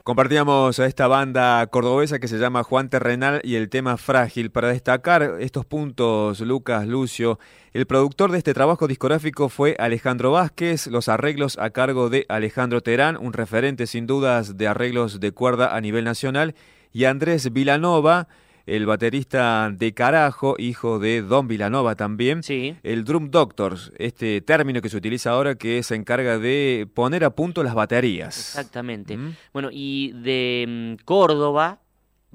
Compartíamos 0.04 0.80
a 0.80 0.84
esta 0.84 1.06
banda 1.06 1.66
cordobesa 1.68 2.18
que 2.18 2.28
se 2.28 2.36
llama 2.36 2.62
Juan 2.62 2.90
Terrenal 2.90 3.40
y 3.42 3.54
el 3.54 3.70
tema 3.70 3.96
Frágil. 3.96 4.50
Para 4.50 4.68
destacar 4.68 5.36
estos 5.40 5.64
puntos, 5.64 6.40
Lucas, 6.40 6.86
Lucio, 6.86 7.38
el 7.72 7.86
productor 7.86 8.30
de 8.30 8.36
este 8.36 8.52
trabajo 8.52 8.86
discográfico 8.86 9.48
fue 9.48 9.76
Alejandro 9.78 10.30
Vázquez, 10.32 10.88
los 10.88 11.08
arreglos 11.08 11.56
a 11.56 11.70
cargo 11.70 12.10
de 12.10 12.26
Alejandro 12.28 12.82
Terán, 12.82 13.16
un 13.16 13.32
referente 13.32 13.86
sin 13.86 14.06
dudas 14.06 14.58
de 14.58 14.68
arreglos 14.68 15.20
de 15.20 15.32
cuerda 15.32 15.74
a 15.74 15.80
nivel 15.80 16.04
nacional, 16.04 16.54
y 16.92 17.06
Andrés 17.06 17.50
Vilanova, 17.50 18.28
el 18.66 18.86
baterista 18.86 19.70
de 19.70 19.92
Carajo, 19.92 20.56
hijo 20.58 20.98
de 20.98 21.22
Don 21.22 21.48
Vilanova 21.48 21.94
también, 21.96 22.42
Sí. 22.42 22.76
el 22.82 23.04
Drum 23.04 23.30
Doctors, 23.30 23.92
este 23.98 24.40
término 24.40 24.80
que 24.80 24.88
se 24.88 24.96
utiliza 24.96 25.30
ahora 25.30 25.54
que 25.54 25.82
se 25.82 25.94
encarga 25.94 26.38
de 26.38 26.88
poner 26.94 27.24
a 27.24 27.30
punto 27.30 27.62
las 27.62 27.74
baterías. 27.74 28.36
Exactamente. 28.36 29.16
¿Mm? 29.16 29.36
Bueno, 29.52 29.68
y 29.72 30.12
de 30.12 30.96
mm, 30.98 31.04
Córdoba 31.04 31.80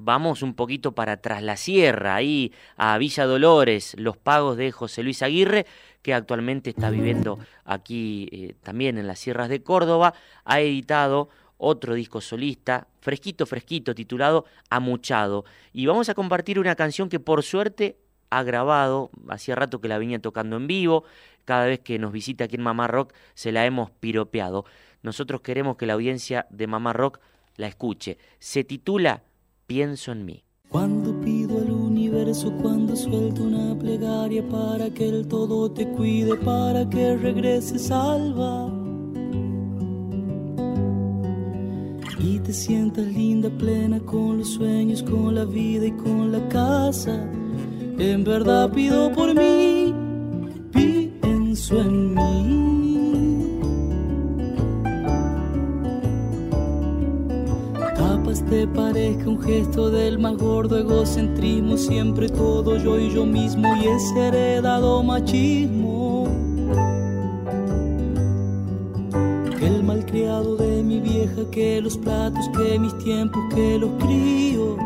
vamos 0.02 0.42
un 0.42 0.54
poquito 0.54 0.92
para 0.92 1.12
atrás, 1.12 1.42
la 1.42 1.56
sierra, 1.56 2.14
ahí 2.14 2.52
a 2.76 2.96
Villa 2.96 3.26
Dolores, 3.26 3.94
los 3.98 4.16
pagos 4.16 4.56
de 4.56 4.72
José 4.72 5.02
Luis 5.02 5.22
Aguirre, 5.22 5.66
que 6.00 6.14
actualmente 6.14 6.70
está 6.70 6.88
viviendo 6.88 7.38
aquí 7.64 8.26
eh, 8.32 8.54
también 8.62 8.96
en 8.96 9.06
las 9.06 9.18
sierras 9.18 9.50
de 9.50 9.62
Córdoba, 9.62 10.14
ha 10.44 10.60
editado 10.60 11.28
otro 11.60 11.94
disco 11.94 12.20
solista, 12.20 12.88
fresquito, 13.00 13.46
fresquito, 13.46 13.94
titulado 13.94 14.46
Amuchado. 14.70 15.44
Y 15.72 15.86
vamos 15.86 16.08
a 16.08 16.14
compartir 16.14 16.58
una 16.58 16.74
canción 16.74 17.08
que 17.08 17.20
por 17.20 17.42
suerte 17.42 17.98
ha 18.30 18.42
grabado, 18.42 19.10
hacía 19.28 19.54
rato 19.54 19.80
que 19.80 19.88
la 19.88 19.98
venía 19.98 20.20
tocando 20.20 20.56
en 20.56 20.66
vivo, 20.66 21.04
cada 21.44 21.66
vez 21.66 21.80
que 21.80 21.98
nos 21.98 22.12
visita 22.12 22.44
aquí 22.44 22.56
en 22.56 22.62
Mamá 22.62 22.86
Rock 22.86 23.12
se 23.34 23.52
la 23.52 23.66
hemos 23.66 23.90
piropeado. 23.90 24.64
Nosotros 25.02 25.40
queremos 25.40 25.76
que 25.76 25.86
la 25.86 25.94
audiencia 25.94 26.46
de 26.50 26.66
Mamá 26.66 26.92
Rock 26.92 27.20
la 27.56 27.66
escuche. 27.66 28.18
Se 28.38 28.64
titula 28.64 29.22
Pienso 29.66 30.12
en 30.12 30.24
mí. 30.24 30.44
Cuando 30.68 31.20
pido 31.20 31.58
al 31.58 31.70
universo, 31.70 32.52
cuando 32.62 32.94
suelto 32.94 33.42
una 33.42 33.76
plegaria 33.76 34.46
para 34.48 34.88
que 34.90 35.08
el 35.08 35.26
todo 35.26 35.70
te 35.70 35.88
cuide, 35.88 36.36
para 36.36 36.88
que 36.88 37.16
regreses 37.16 37.88
salva. 37.88 38.79
Y 42.22 42.38
te 42.40 42.52
sientas 42.52 43.06
linda, 43.06 43.48
plena 43.48 43.98
con 44.00 44.38
los 44.38 44.48
sueños, 44.50 45.02
con 45.02 45.34
la 45.34 45.44
vida 45.44 45.86
y 45.86 45.92
con 45.92 46.30
la 46.30 46.46
casa. 46.48 47.18
En 47.98 48.24
verdad 48.24 48.70
pido 48.70 49.10
por 49.12 49.34
mí, 49.34 49.94
pienso 50.70 51.80
en 51.80 52.14
mí. 52.14 53.60
Capaz 57.96 58.44
te 58.50 58.66
parezca 58.68 59.28
un 59.28 59.40
gesto 59.40 59.90
del 59.90 60.18
más 60.18 60.36
gordo 60.36 60.78
egocentrismo, 60.78 61.78
siempre 61.78 62.28
todo 62.28 62.76
yo 62.76 62.98
y 62.98 63.10
yo 63.14 63.24
mismo 63.24 63.66
y 63.76 63.86
ese 63.88 64.28
heredado 64.28 65.02
machismo. 65.02 66.28
Que 69.58 69.66
el 69.66 69.82
malcriado 69.84 70.56
de 70.56 70.69
que 71.50 71.80
los 71.80 71.96
platos, 71.96 72.48
que 72.56 72.78
mis 72.78 72.96
tiempos, 72.98 73.42
que 73.54 73.78
los 73.78 73.90
crío. 74.02 74.76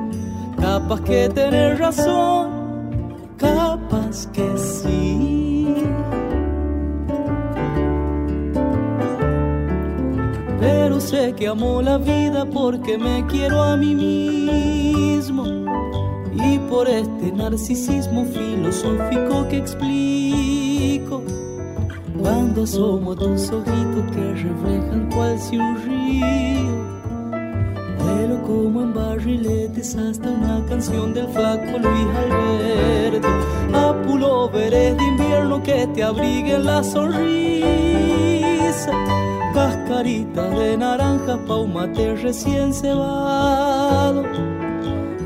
Capaz 0.56 1.00
que 1.02 1.28
tener 1.28 1.78
razón, 1.78 2.50
capaz 3.36 4.26
que 4.32 4.56
sí. 4.56 5.74
Pero 10.60 11.00
sé 11.00 11.34
que 11.36 11.48
amo 11.48 11.82
la 11.82 11.98
vida 11.98 12.46
porque 12.46 12.96
me 12.96 13.26
quiero 13.26 13.62
a 13.62 13.76
mí 13.76 13.94
mismo. 13.94 15.44
Y 16.32 16.58
por 16.70 16.88
este 16.88 17.32
narcisismo 17.32 18.24
filosófico 18.24 19.46
que 19.48 19.58
explico. 19.58 21.22
Cuando 22.18 22.62
asomo 22.62 23.14
tus 23.14 23.50
ojitos 23.50 24.10
que 24.14 24.32
reflejan 24.34 25.10
cual 25.14 25.38
si 25.38 25.58
un 25.58 25.76
río. 25.84 25.93
Vuelo 27.98 28.42
como 28.42 28.82
en 28.82 28.94
barriletes 28.94 29.96
hasta 29.96 30.28
una 30.28 30.64
canción 30.66 31.14
del 31.14 31.28
flaco 31.28 31.78
Luis 31.78 32.06
Alberto. 32.24 33.28
A 33.72 33.92
pulóveres 34.06 34.96
de 34.96 35.04
invierno 35.04 35.62
que 35.62 35.86
te 35.88 36.02
abriguen 36.02 36.64
la 36.64 36.82
sonrisa. 36.82 37.64
Cascaritas 39.54 40.50
de 40.58 40.76
naranja 40.76 41.38
pa' 41.46 41.86
recién 42.22 42.72
cebado. 42.72 44.22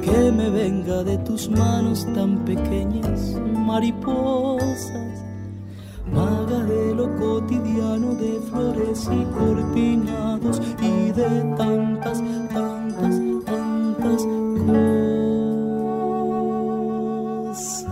Que 0.03 0.32
me 0.32 0.51
venga 0.51 1.03
de 1.03 1.18
tus 1.18 1.49
manos 1.49 2.07
tan 2.14 2.45
pequeñas, 2.45 3.34
mariposas. 3.55 4.28
Cotidiano, 7.49 8.15
de 8.15 8.41
flores 8.41 9.09
y 9.11 9.25
cortinados 9.33 10.61
y 10.83 11.13
de 11.13 11.55
tantas, 11.57 12.23
tantas, 12.53 13.21
tantas 13.47 14.27
cosas. 17.43 17.89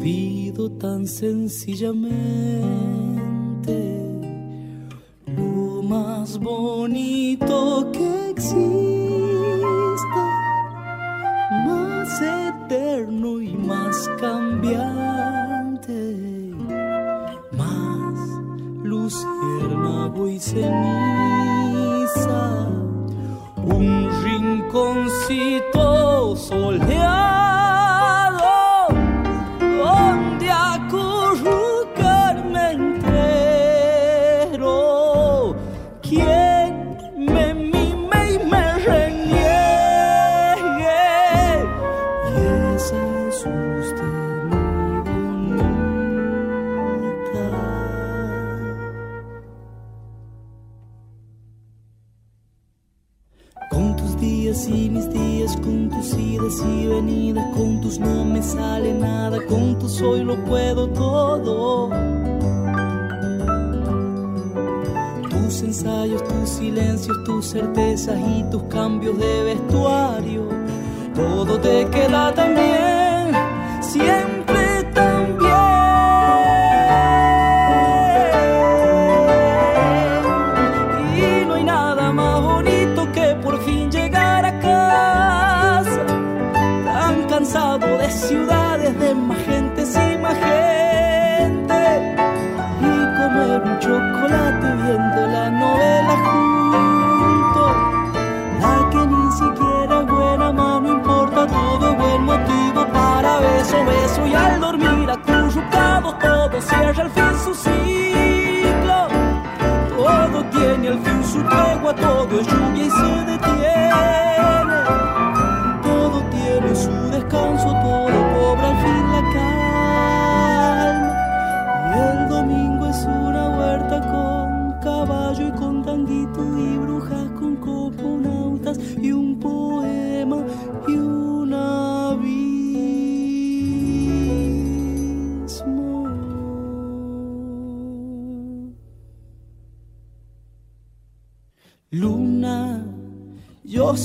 Pido 0.00 0.70
tan 0.72 1.06
sencillamente 1.06 2.08
lo 5.36 5.82
más 5.82 6.38
bonito 6.38 7.90
que 7.92 8.30
exista, 8.30 8.88
más 12.08 12.22
eterno 12.22 13.40
y 13.42 13.54
más 13.54 14.08
cambiante, 14.18 15.92
más 17.52 18.18
luciérnago 18.82 20.28
y 20.28 20.38
ceniza, 20.38 21.17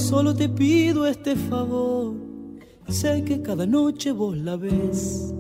solo 0.04 0.36
te 0.36 0.50
pido 0.50 1.08
este 1.08 1.36
favor. 1.36 2.14
Sé 2.90 3.24
que 3.24 3.42
cada 3.42 3.66
noche 3.66 4.12
vos 4.12 4.38
la 4.38 4.58
ves. 4.58 5.34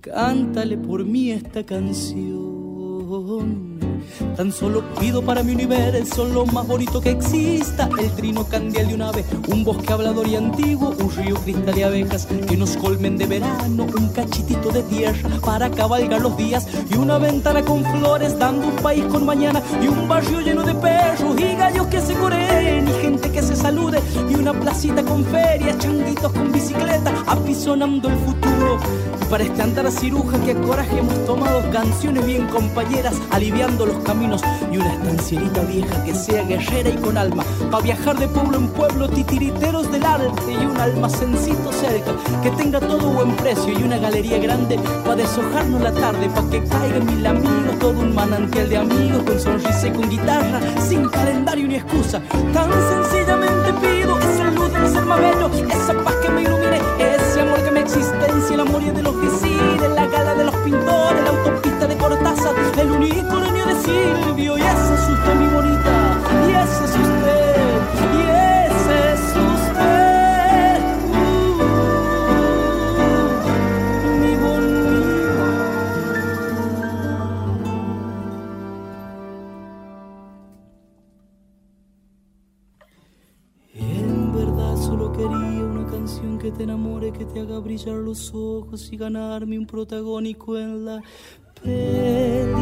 Cántale 0.00 0.78
por 0.78 1.04
mí 1.04 1.30
esta 1.30 1.64
canción. 1.64 3.83
Tan 4.36 4.52
solo 4.52 4.82
pido 5.00 5.22
para 5.22 5.42
mi 5.42 5.52
universo 5.52 6.24
lo 6.24 6.46
más 6.46 6.66
bonito 6.66 7.00
que 7.00 7.10
exista. 7.10 7.88
El 7.98 8.10
trino 8.12 8.46
candial 8.46 8.88
de 8.88 8.94
un 8.94 9.02
ave, 9.02 9.24
un 9.48 9.64
bosque 9.64 9.92
hablador 9.92 10.26
y 10.26 10.36
antiguo, 10.36 10.94
un 10.98 11.10
río 11.10 11.36
cristal 11.36 11.74
de 11.74 11.84
abejas 11.84 12.26
que 12.26 12.56
nos 12.56 12.76
colmen 12.76 13.16
de 13.16 13.26
verano, 13.26 13.84
un 13.84 14.08
cachitito 14.08 14.70
de 14.70 14.82
tierra 14.84 15.28
para 15.44 15.70
cabalgar 15.70 16.20
los 16.20 16.36
días 16.36 16.66
y 16.90 16.96
una 16.96 17.18
ventana 17.18 17.62
con 17.62 17.84
flores 17.84 18.38
dando 18.38 18.68
un 18.68 18.76
país 18.76 19.04
con 19.04 19.24
mañana 19.24 19.62
y 19.82 19.88
un 19.88 20.08
barrio 20.08 20.40
lleno 20.40 20.62
de 20.62 20.74
perros 20.74 21.38
y 21.38 21.56
gallos 21.56 21.86
que 21.88 22.00
se 22.00 22.14
coreen 22.14 22.88
y 22.88 22.92
gente 23.02 23.30
que 23.30 23.42
se 23.42 23.56
salude 23.56 24.00
y 24.28 24.34
una 24.34 24.52
placita 24.84 25.02
con 25.04 25.24
ferias, 25.24 25.78
changuitos 25.78 26.32
con 26.32 26.52
bicicleta 26.52 27.12
apisonando 27.26 28.08
el 28.08 28.16
futuro. 28.16 28.78
Y 29.20 29.24
para 29.26 29.44
andar 29.62 29.86
a 29.86 29.90
ciruja 29.90 30.38
que 30.44 30.52
a 30.52 30.60
coraje 30.60 30.98
hemos 30.98 31.24
tomado 31.24 31.62
canciones 31.70 32.26
bien 32.26 32.46
compañeras 32.48 33.14
aliviando 33.30 33.86
los 33.86 33.96
caminos. 34.04 34.42
Y 34.70 34.76
una 34.76 34.92
estancierita 34.92 35.62
vieja 35.62 36.04
que 36.04 36.14
sea 36.14 36.42
guerrera 36.42 36.90
y 36.90 36.96
con 36.96 37.16
alma. 37.16 37.44
Para 37.70 37.82
viajar 37.82 38.18
de 38.18 38.28
pueblo 38.28 38.58
en 38.58 38.68
pueblo 38.68 39.08
titiriteros 39.08 39.90
del 39.90 40.04
arte 40.04 40.52
y 40.52 40.66
un 40.66 40.76
almacencito 40.76 41.72
cerca. 41.72 42.12
Que 42.42 42.50
tenga 42.50 42.80
todo 42.80 43.08
buen 43.08 43.34
precio 43.36 43.72
y 43.72 43.82
una 43.82 43.96
galería 43.96 44.38
grande 44.38 44.78
para 45.04 45.16
deshojarnos 45.16 45.80
la 45.80 45.92
tarde 45.92 46.28
para 46.28 46.50
que 46.50 46.62
caigan 46.62 47.06
mil 47.06 47.26
amigos 47.26 47.78
todo 47.80 48.00
un 48.00 48.14
manantial 48.14 48.68
de 48.68 48.76
amigos 48.76 49.22
con 49.22 49.40
sonrisa 49.40 49.88
y 49.88 49.90
con 49.92 50.10
guitarra 50.10 50.60
sin 50.80 51.08
calendario 51.08 51.66
ni 51.68 51.76
excusa. 51.76 52.20
Tan 52.52 52.70
sencillamente 52.70 53.72
pido 53.80 53.93
luz 54.64 54.72
del 54.72 54.88
ser 54.88 55.04
más 55.04 55.20
bello 55.20 55.50
esa 55.70 55.94
paz 56.04 56.14
que 56.22 56.28
me 56.30 56.42
ilumine 56.42 56.80
ese 56.98 57.40
amor 57.40 57.62
que 57.62 57.70
me 57.70 57.80
existencia 57.80 58.54
el 58.54 58.60
amor 58.60 58.82
de 58.82 59.02
la 59.02 59.10
oficina 59.10 59.88
la 59.88 60.06
gala 60.06 60.34
de 60.34 60.44
los 60.44 60.54
pintores 60.56 61.22
la 61.22 61.30
autopista 61.30 61.86
de 61.86 61.96
Cortázar 61.96 62.54
el 62.78 62.90
unicornio 62.90 63.66
de 63.66 63.74
Silvio 63.82 64.58
y 64.58 64.62
ese 64.62 64.83
haga 87.40 87.58
brillar 87.58 87.96
los 87.96 88.32
ojos 88.34 88.92
y 88.92 88.96
ganarme 88.96 89.58
un 89.58 89.66
protagónico 89.66 90.58
en 90.58 90.84
la 90.84 91.02
peli 91.62 92.52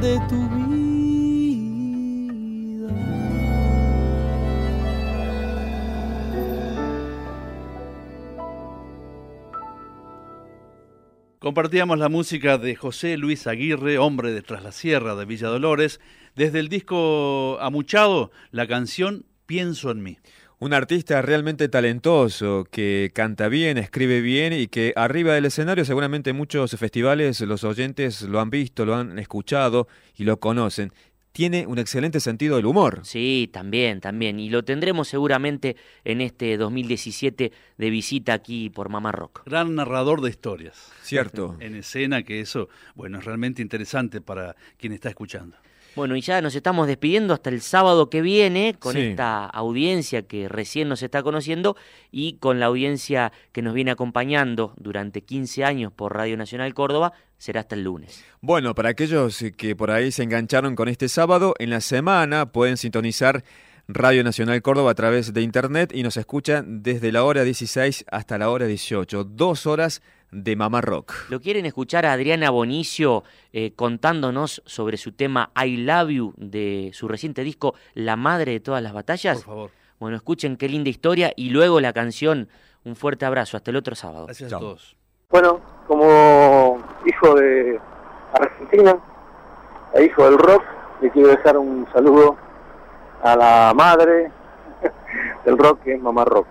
de 0.00 0.20
tu 0.28 0.48
vida. 0.58 0.92
Compartíamos 11.38 11.98
la 11.98 12.08
música 12.08 12.58
de 12.58 12.76
José 12.76 13.16
Luis 13.16 13.46
Aguirre, 13.46 13.98
hombre 13.98 14.32
de 14.32 14.42
Tras 14.42 14.62
la 14.62 14.70
Sierra 14.72 15.16
de 15.16 15.24
Villa 15.24 15.48
Dolores, 15.48 16.00
desde 16.36 16.60
el 16.60 16.68
disco 16.68 17.58
Amuchado, 17.60 18.30
la 18.50 18.66
canción 18.66 19.26
Pienso 19.46 19.90
en 19.90 20.02
mí. 20.02 20.18
Un 20.62 20.74
artista 20.74 21.20
realmente 21.22 21.68
talentoso, 21.68 22.68
que 22.70 23.10
canta 23.12 23.48
bien, 23.48 23.78
escribe 23.78 24.20
bien 24.20 24.52
y 24.52 24.68
que 24.68 24.92
arriba 24.94 25.34
del 25.34 25.46
escenario 25.46 25.84
seguramente 25.84 26.30
en 26.30 26.36
muchos 26.36 26.70
festivales 26.76 27.40
los 27.40 27.64
oyentes 27.64 28.22
lo 28.22 28.38
han 28.38 28.48
visto, 28.48 28.86
lo 28.86 28.94
han 28.94 29.18
escuchado 29.18 29.88
y 30.16 30.22
lo 30.22 30.38
conocen. 30.38 30.92
Tiene 31.32 31.66
un 31.66 31.80
excelente 31.80 32.20
sentido 32.20 32.54
del 32.54 32.66
humor. 32.66 33.00
Sí, 33.02 33.50
también, 33.52 34.00
también. 34.00 34.38
Y 34.38 34.50
lo 34.50 34.64
tendremos 34.64 35.08
seguramente 35.08 35.74
en 36.04 36.20
este 36.20 36.56
2017 36.56 37.50
de 37.76 37.90
visita 37.90 38.32
aquí 38.32 38.70
por 38.70 38.88
Mamá 38.88 39.10
Rock. 39.10 39.42
Gran 39.44 39.74
narrador 39.74 40.20
de 40.20 40.30
historias. 40.30 40.92
Cierto. 41.02 41.56
En 41.60 41.74
escena, 41.74 42.22
que 42.22 42.40
eso, 42.40 42.68
bueno, 42.94 43.18
es 43.18 43.24
realmente 43.24 43.62
interesante 43.62 44.20
para 44.20 44.54
quien 44.76 44.92
está 44.92 45.08
escuchando. 45.08 45.56
Bueno, 45.94 46.16
y 46.16 46.20
ya 46.20 46.40
nos 46.40 46.54
estamos 46.54 46.86
despidiendo 46.86 47.34
hasta 47.34 47.50
el 47.50 47.60
sábado 47.60 48.08
que 48.10 48.22
viene 48.22 48.76
con 48.78 48.94
Sí. 48.94 49.00
esta 49.00 49.44
audiencia 49.46 50.22
que 50.22 50.48
recién 50.48 50.88
nos 50.88 51.02
está 51.02 51.22
conociendo 51.22 51.76
y 52.10 52.34
con 52.38 52.60
la 52.60 52.66
audiencia 52.66 53.32
que 53.52 53.62
nos 53.62 53.74
viene 53.74 53.90
acompañando 53.90 54.74
durante 54.76 55.22
15 55.22 55.64
años 55.64 55.92
por 55.92 56.14
Radio 56.16 56.36
Nacional 56.36 56.72
Córdoba, 56.74 57.12
será 57.38 57.60
hasta 57.60 57.74
el 57.74 57.84
lunes. 57.84 58.24
Bueno, 58.40 58.74
para 58.74 58.90
aquellos 58.90 59.44
que 59.56 59.76
por 59.76 59.90
ahí 59.90 60.12
se 60.12 60.22
engancharon 60.22 60.76
con 60.76 60.88
este 60.88 61.08
sábado, 61.08 61.54
en 61.58 61.70
la 61.70 61.80
semana 61.80 62.52
pueden 62.52 62.76
sintonizar 62.76 63.44
Radio 63.88 64.22
Nacional 64.22 64.62
Córdoba 64.62 64.92
a 64.92 64.94
través 64.94 65.34
de 65.34 65.42
internet 65.42 65.90
y 65.92 66.02
nos 66.04 66.16
escuchan 66.16 66.82
desde 66.82 67.10
la 67.12 67.24
hora 67.24 67.42
16 67.42 68.04
hasta 68.10 68.38
la 68.38 68.48
hora 68.48 68.66
18. 68.66 69.24
Dos 69.24 69.66
horas 69.66 70.02
de 70.32 70.56
Mamá 70.56 70.80
Rock. 70.80 71.12
¿Lo 71.28 71.40
quieren 71.40 71.66
escuchar 71.66 72.06
a 72.06 72.12
Adriana 72.12 72.50
Bonicio 72.50 73.22
eh, 73.52 73.72
contándonos 73.76 74.62
sobre 74.66 74.96
su 74.96 75.12
tema 75.12 75.50
I 75.62 75.76
Love 75.76 76.08
You 76.10 76.34
de 76.36 76.90
su 76.94 77.06
reciente 77.06 77.44
disco 77.44 77.74
La 77.94 78.16
Madre 78.16 78.52
de 78.52 78.60
Todas 78.60 78.82
las 78.82 78.92
Batallas? 78.92 79.38
Por 79.38 79.46
favor. 79.46 79.70
Bueno, 80.00 80.16
escuchen 80.16 80.56
qué 80.56 80.68
linda 80.68 80.90
historia 80.90 81.32
y 81.36 81.50
luego 81.50 81.80
la 81.80 81.92
canción. 81.92 82.48
Un 82.84 82.96
fuerte 82.96 83.24
abrazo. 83.24 83.56
Hasta 83.56 83.70
el 83.70 83.76
otro 83.76 83.94
sábado. 83.94 84.26
Gracias 84.26 84.50
Chao. 84.50 84.58
a 84.58 84.60
todos. 84.60 84.96
Bueno, 85.30 85.60
como 85.86 86.78
hijo 87.06 87.34
de 87.36 87.78
Argentina 88.34 88.98
e 89.94 90.04
hijo 90.04 90.24
del 90.24 90.38
rock, 90.38 90.62
le 91.00 91.10
quiero 91.10 91.28
dejar 91.28 91.56
un 91.56 91.86
saludo 91.92 92.36
a 93.22 93.36
la 93.36 93.72
madre 93.74 94.32
del 95.44 95.56
rock, 95.56 95.82
que 95.84 95.94
es 95.94 96.00
Mamá 96.00 96.24
Rock. 96.24 96.46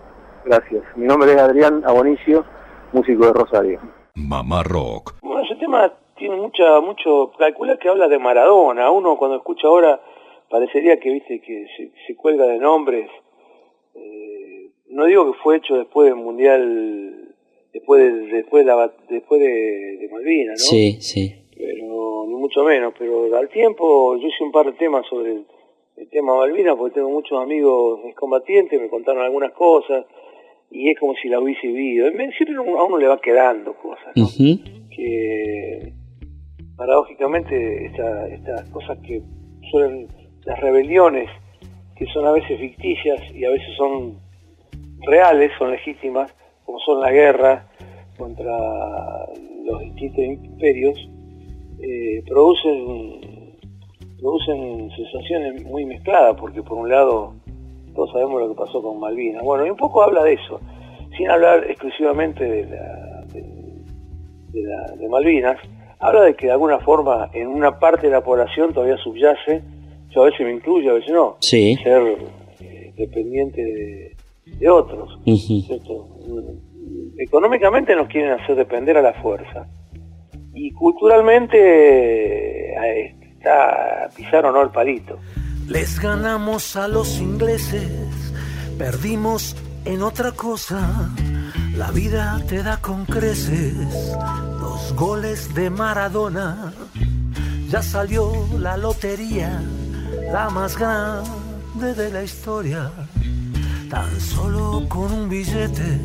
Gracias. 0.45 0.83
Mi 0.95 1.05
nombre 1.05 1.33
es 1.33 1.37
Adrián 1.39 1.83
Abonicio, 1.85 2.45
músico 2.93 3.25
de 3.25 3.33
Rosario. 3.33 3.79
Mamá 4.15 4.63
Rock. 4.63 5.15
Bueno, 5.21 5.43
ese 5.43 5.55
tema 5.55 5.91
tiene 6.17 6.35
mucha, 6.35 6.79
mucho, 6.81 7.31
calcula 7.37 7.77
que 7.77 7.89
habla 7.89 8.07
de 8.07 8.19
Maradona. 8.19 8.91
Uno 8.91 9.17
cuando 9.17 9.37
escucha 9.37 9.67
ahora 9.67 10.01
parecería 10.49 10.99
que, 10.99 11.11
viste, 11.11 11.41
que 11.41 11.65
se, 11.77 11.91
se 12.05 12.15
cuelga 12.15 12.45
de 12.45 12.59
nombres. 12.59 13.09
Eh, 13.95 14.69
no 14.89 15.05
digo 15.05 15.31
que 15.31 15.39
fue 15.39 15.57
hecho 15.57 15.75
después 15.75 16.07
del 16.07 16.15
Mundial, 16.15 17.35
después 17.73 18.01
de, 18.01 18.35
después 18.35 18.65
de, 18.65 18.71
la, 18.71 18.91
después 19.09 19.41
de, 19.41 19.97
de 19.97 20.09
Malvinas, 20.11 20.59
¿no? 20.59 20.69
Sí, 20.69 21.01
sí. 21.01 21.35
Pero, 21.55 22.25
ni 22.27 22.35
mucho 22.35 22.63
menos, 22.63 22.93
pero 22.97 23.35
al 23.37 23.49
tiempo 23.49 24.17
yo 24.17 24.27
hice 24.27 24.43
un 24.43 24.51
par 24.51 24.65
de 24.65 24.73
temas 24.73 25.05
sobre 25.07 25.31
el, 25.31 25.45
el 25.97 26.09
tema 26.09 26.35
Malvinas 26.35 26.75
porque 26.75 26.95
tengo 26.95 27.09
muchos 27.09 27.41
amigos 27.41 28.01
excombatientes, 28.05 28.81
me 28.81 28.89
contaron 28.89 29.23
algunas 29.23 29.53
cosas 29.53 30.05
y 30.71 30.89
es 30.89 30.97
como 30.99 31.13
si 31.21 31.27
la 31.27 31.39
hubiese 31.39 31.67
vivido. 31.67 32.09
Siempre 32.11 32.55
a 32.55 32.61
uno 32.83 32.97
le 32.97 33.07
va 33.07 33.19
quedando 33.21 33.73
cosas, 33.75 34.07
¿no? 34.15 34.25
que 34.89 35.93
paradójicamente 36.75 37.85
esta- 37.85 38.27
estas 38.29 38.69
cosas 38.71 38.97
que 38.99 39.21
suelen, 39.69 40.07
las 40.45 40.59
rebeliones, 40.59 41.29
que 41.95 42.05
son 42.07 42.25
a 42.25 42.31
veces 42.31 42.59
ficticias 42.59 43.19
y 43.35 43.45
a 43.45 43.49
veces 43.51 43.69
son 43.77 44.17
reales, 45.05 45.51
son 45.59 45.71
legítimas, 45.71 46.33
como 46.65 46.79
son 46.79 46.99
la 47.01 47.11
guerra 47.11 47.67
contra 48.17 48.57
los 49.63 49.79
distintos 49.81 50.23
imperios, 50.25 51.09
eh, 51.81 52.23
producen, 52.27 53.57
producen 54.19 54.89
sensaciones 54.95 55.63
muy 55.65 55.85
mezcladas, 55.85 56.35
porque 56.39 56.61
por 56.63 56.77
un 56.77 56.89
lado 56.89 57.35
todos 57.93 58.11
sabemos 58.11 58.41
lo 58.41 58.49
que 58.49 58.55
pasó 58.55 58.81
con 58.81 58.99
Malvinas. 58.99 59.43
Bueno, 59.43 59.65
y 59.65 59.69
un 59.69 59.77
poco 59.77 60.01
habla 60.03 60.23
de 60.23 60.33
eso, 60.33 60.59
sin 61.17 61.29
hablar 61.29 61.65
exclusivamente 61.69 62.43
de 62.43 62.65
la, 62.65 63.25
de, 63.33 63.41
de 64.51 64.61
la- 64.63 64.95
de 64.95 65.09
Malvinas, 65.09 65.57
habla 65.99 66.21
de 66.23 66.35
que 66.35 66.47
de 66.47 66.51
alguna 66.53 66.79
forma 66.79 67.29
en 67.33 67.47
una 67.47 67.79
parte 67.79 68.07
de 68.07 68.13
la 68.13 68.23
población 68.23 68.73
todavía 68.73 68.97
subyace, 68.97 69.61
yo 70.09 70.23
a 70.23 70.25
veces 70.25 70.41
me 70.45 70.53
incluyo, 70.53 70.91
a 70.91 70.95
veces 70.95 71.11
no, 71.13 71.37
Sí. 71.39 71.75
ser 71.83 72.01
eh, 72.59 72.93
dependiente 72.97 73.63
de, 73.63 74.15
de 74.57 74.69
otros. 74.69 75.19
¿cierto? 75.25 76.07
Económicamente 77.17 77.95
nos 77.95 78.07
quieren 78.07 78.31
hacer 78.31 78.55
depender 78.55 78.97
a 78.97 79.01
la 79.01 79.13
fuerza. 79.13 79.67
Y 80.53 80.71
culturalmente 80.73 82.73
eh, 82.73 83.15
está 83.37 84.09
pisaron 84.15 84.53
¿no? 84.53 84.61
el 84.63 84.69
palito. 84.69 85.17
Les 85.71 86.01
ganamos 86.01 86.75
a 86.75 86.89
los 86.89 87.17
ingleses, 87.19 87.89
perdimos 88.77 89.55
en 89.85 90.03
otra 90.03 90.33
cosa. 90.33 91.09
La 91.77 91.91
vida 91.91 92.41
te 92.49 92.61
da 92.61 92.81
con 92.81 93.05
creces 93.05 93.87
los 94.59 94.93
goles 94.97 95.53
de 95.55 95.69
Maradona. 95.69 96.73
Ya 97.69 97.81
salió 97.81 98.33
la 98.59 98.75
lotería, 98.75 99.63
la 100.33 100.49
más 100.49 100.77
grande 100.77 101.95
de 101.95 102.11
la 102.11 102.23
historia. 102.23 102.91
Tan 103.89 104.19
solo 104.19 104.85
con 104.89 105.09
un 105.09 105.29
billete 105.29 105.99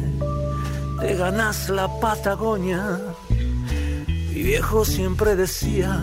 te 1.00 1.14
ganas 1.16 1.68
la 1.70 1.88
Patagonia. 1.98 3.00
Mi 3.28 4.42
viejo 4.44 4.84
siempre 4.84 5.34
decía 5.34 6.00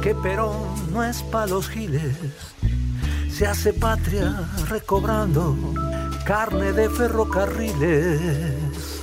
que 0.00 0.14
Perón 0.14 0.56
no 0.94 1.04
es 1.04 1.22
pa' 1.24 1.46
los 1.46 1.68
giles. 1.68 2.16
Se 3.40 3.46
hace 3.46 3.72
patria 3.72 4.50
recobrando 4.68 5.56
carne 6.26 6.74
de 6.74 6.90
ferrocarriles. 6.90 9.00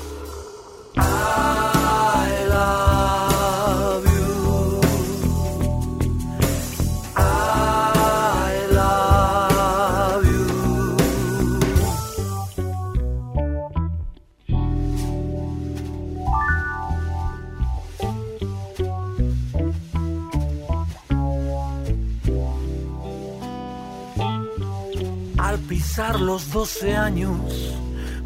Los 25.97 26.51
12 26.51 26.95
años 26.95 27.39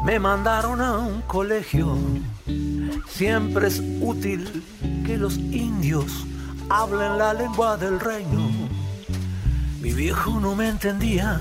me 0.04 0.18
mandaron 0.18 0.82
a 0.82 0.98
un 0.98 1.22
colegio. 1.22 1.96
Siempre 3.08 3.68
es 3.68 3.80
útil 3.98 4.62
que 5.06 5.16
los 5.16 5.38
indios 5.38 6.26
hablen 6.68 7.16
la 7.16 7.32
lengua 7.32 7.78
del 7.78 7.98
reino. 7.98 8.50
Mi 9.80 9.90
viejo 9.94 10.38
no 10.38 10.54
me 10.54 10.68
entendía, 10.68 11.40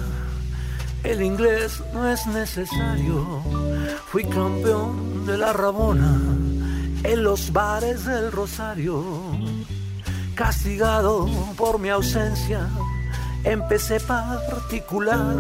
el 1.04 1.22
inglés 1.22 1.84
no 1.94 2.08
es 2.08 2.26
necesario. 2.28 3.44
Fui 4.08 4.24
campeón 4.24 5.26
de 5.26 5.38
la 5.38 5.52
Rabona 5.52 6.18
en 7.04 7.24
los 7.26 7.52
bares 7.52 8.06
del 8.06 8.32
Rosario. 8.32 9.04
Castigado 10.34 11.28
por 11.58 11.78
mi 11.78 11.90
ausencia, 11.90 12.70
empecé 13.44 14.00
particular. 14.00 15.36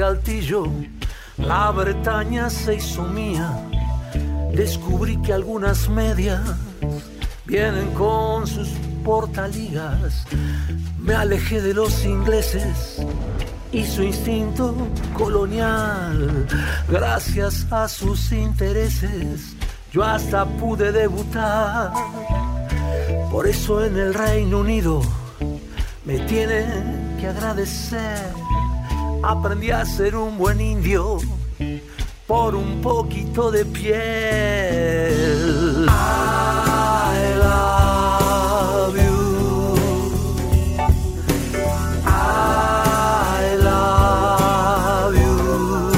Altillo, 0.00 0.66
la 1.36 1.70
Bretaña 1.72 2.48
se 2.48 2.76
hizo 2.76 3.02
mía. 3.02 3.50
Descubrí 4.54 5.20
que 5.22 5.32
algunas 5.32 5.88
medias 5.88 6.40
vienen 7.44 7.90
con 7.92 8.46
sus 8.46 8.68
portaligas. 9.04 10.24
Me 10.98 11.14
alejé 11.14 11.60
de 11.60 11.74
los 11.74 12.04
ingleses 12.04 13.02
y 13.72 13.84
su 13.84 14.02
instinto 14.02 14.74
colonial. 15.14 16.46
Gracias 16.88 17.66
a 17.72 17.88
sus 17.88 18.30
intereses, 18.30 19.56
yo 19.92 20.04
hasta 20.04 20.44
pude 20.46 20.92
debutar. 20.92 21.92
Por 23.30 23.48
eso 23.48 23.84
en 23.84 23.96
el 23.98 24.14
Reino 24.14 24.60
Unido 24.60 25.02
me 26.04 26.18
tienen 26.20 27.16
que 27.18 27.26
agradecer. 27.26 28.41
Aprendí 29.22 29.70
a 29.70 29.84
ser 29.84 30.16
un 30.16 30.36
buen 30.36 30.60
indio 30.60 31.18
por 32.26 32.54
un 32.54 32.80
poquito 32.80 33.50
de 33.50 33.64
piel. 33.64 33.92
I 35.88 37.34
love 37.38 38.96
you. 38.96 39.74
I 42.04 43.56
love 43.62 45.14
you. 45.14 45.92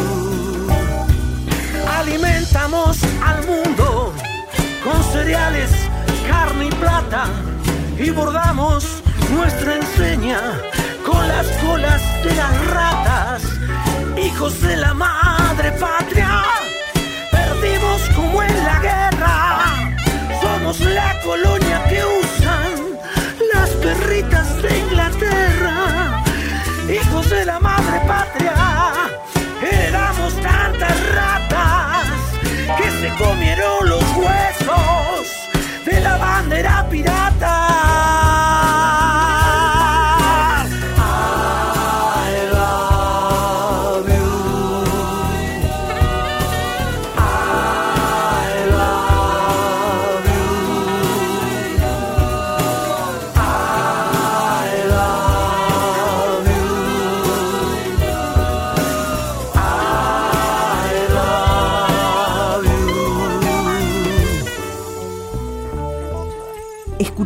Alimentamos 1.99 2.99
al 3.23 3.47
mundo 3.47 4.13
con 4.85 5.03
cereales, 5.13 5.71
carne 6.29 6.67
y 6.67 6.71
plata 6.73 7.27
y 7.99 8.11
bordamos 8.11 8.85
nuestra 9.31 9.77
enseña 9.77 10.41
con 11.07 11.27
las 11.29 11.47
colas 11.59 12.03
de 12.25 12.35
las 12.35 12.67
ratas, 12.71 13.14
hijos 14.25 14.61
de 14.61 14.77
la 14.77 14.95
madre. 14.95 15.73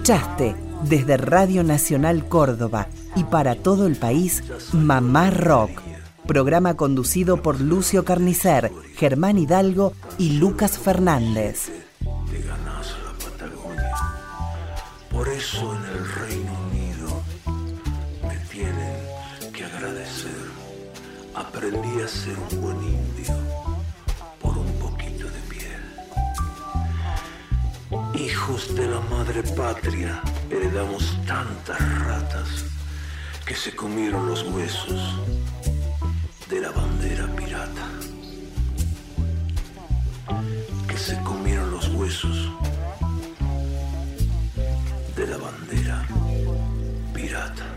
Escuchaste 0.08 0.56
desde 0.84 1.18
Radio 1.18 1.62
Nacional 1.62 2.26
Córdoba 2.30 2.88
y 3.14 3.24
para 3.24 3.56
todo 3.56 3.86
el 3.86 3.96
país 3.96 4.42
Mamá 4.72 5.28
Rock, 5.28 5.82
programa 6.26 6.78
conducido 6.78 7.42
por 7.42 7.60
Lucio 7.60 8.06
Carnicer, 8.06 8.72
Germán 8.96 9.36
Hidalgo 9.36 9.92
y 10.16 10.38
Lucas 10.38 10.78
Fernández. 10.78 11.70
Te 12.30 12.40
ganas 12.40 12.94
la 13.04 13.12
Patagonia. 13.22 13.96
Por 15.10 15.28
eso 15.28 15.76
en 15.76 15.84
el 15.84 16.14
Reino 16.14 16.52
Unido 16.70 17.22
me 18.22 18.36
tienen 18.46 19.52
que 19.52 19.62
agradecer. 19.62 20.40
Aprendí 21.34 22.00
a 22.00 22.08
ser 22.08 22.36
un 22.50 22.57
de 28.48 28.86
la 28.86 29.00
madre 29.10 29.42
patria 29.42 30.22
heredamos 30.48 31.18
tantas 31.26 31.78
ratas 32.06 32.64
que 33.44 33.54
se 33.54 33.76
comieron 33.76 34.26
los 34.26 34.42
huesos 34.42 35.20
de 36.48 36.62
la 36.62 36.70
bandera 36.70 37.26
pirata. 37.36 37.86
Que 40.88 40.96
se 40.96 41.18
comieron 41.24 41.70
los 41.70 41.88
huesos 41.88 42.50
de 45.14 45.26
la 45.26 45.36
bandera 45.36 46.08
pirata. 47.12 47.67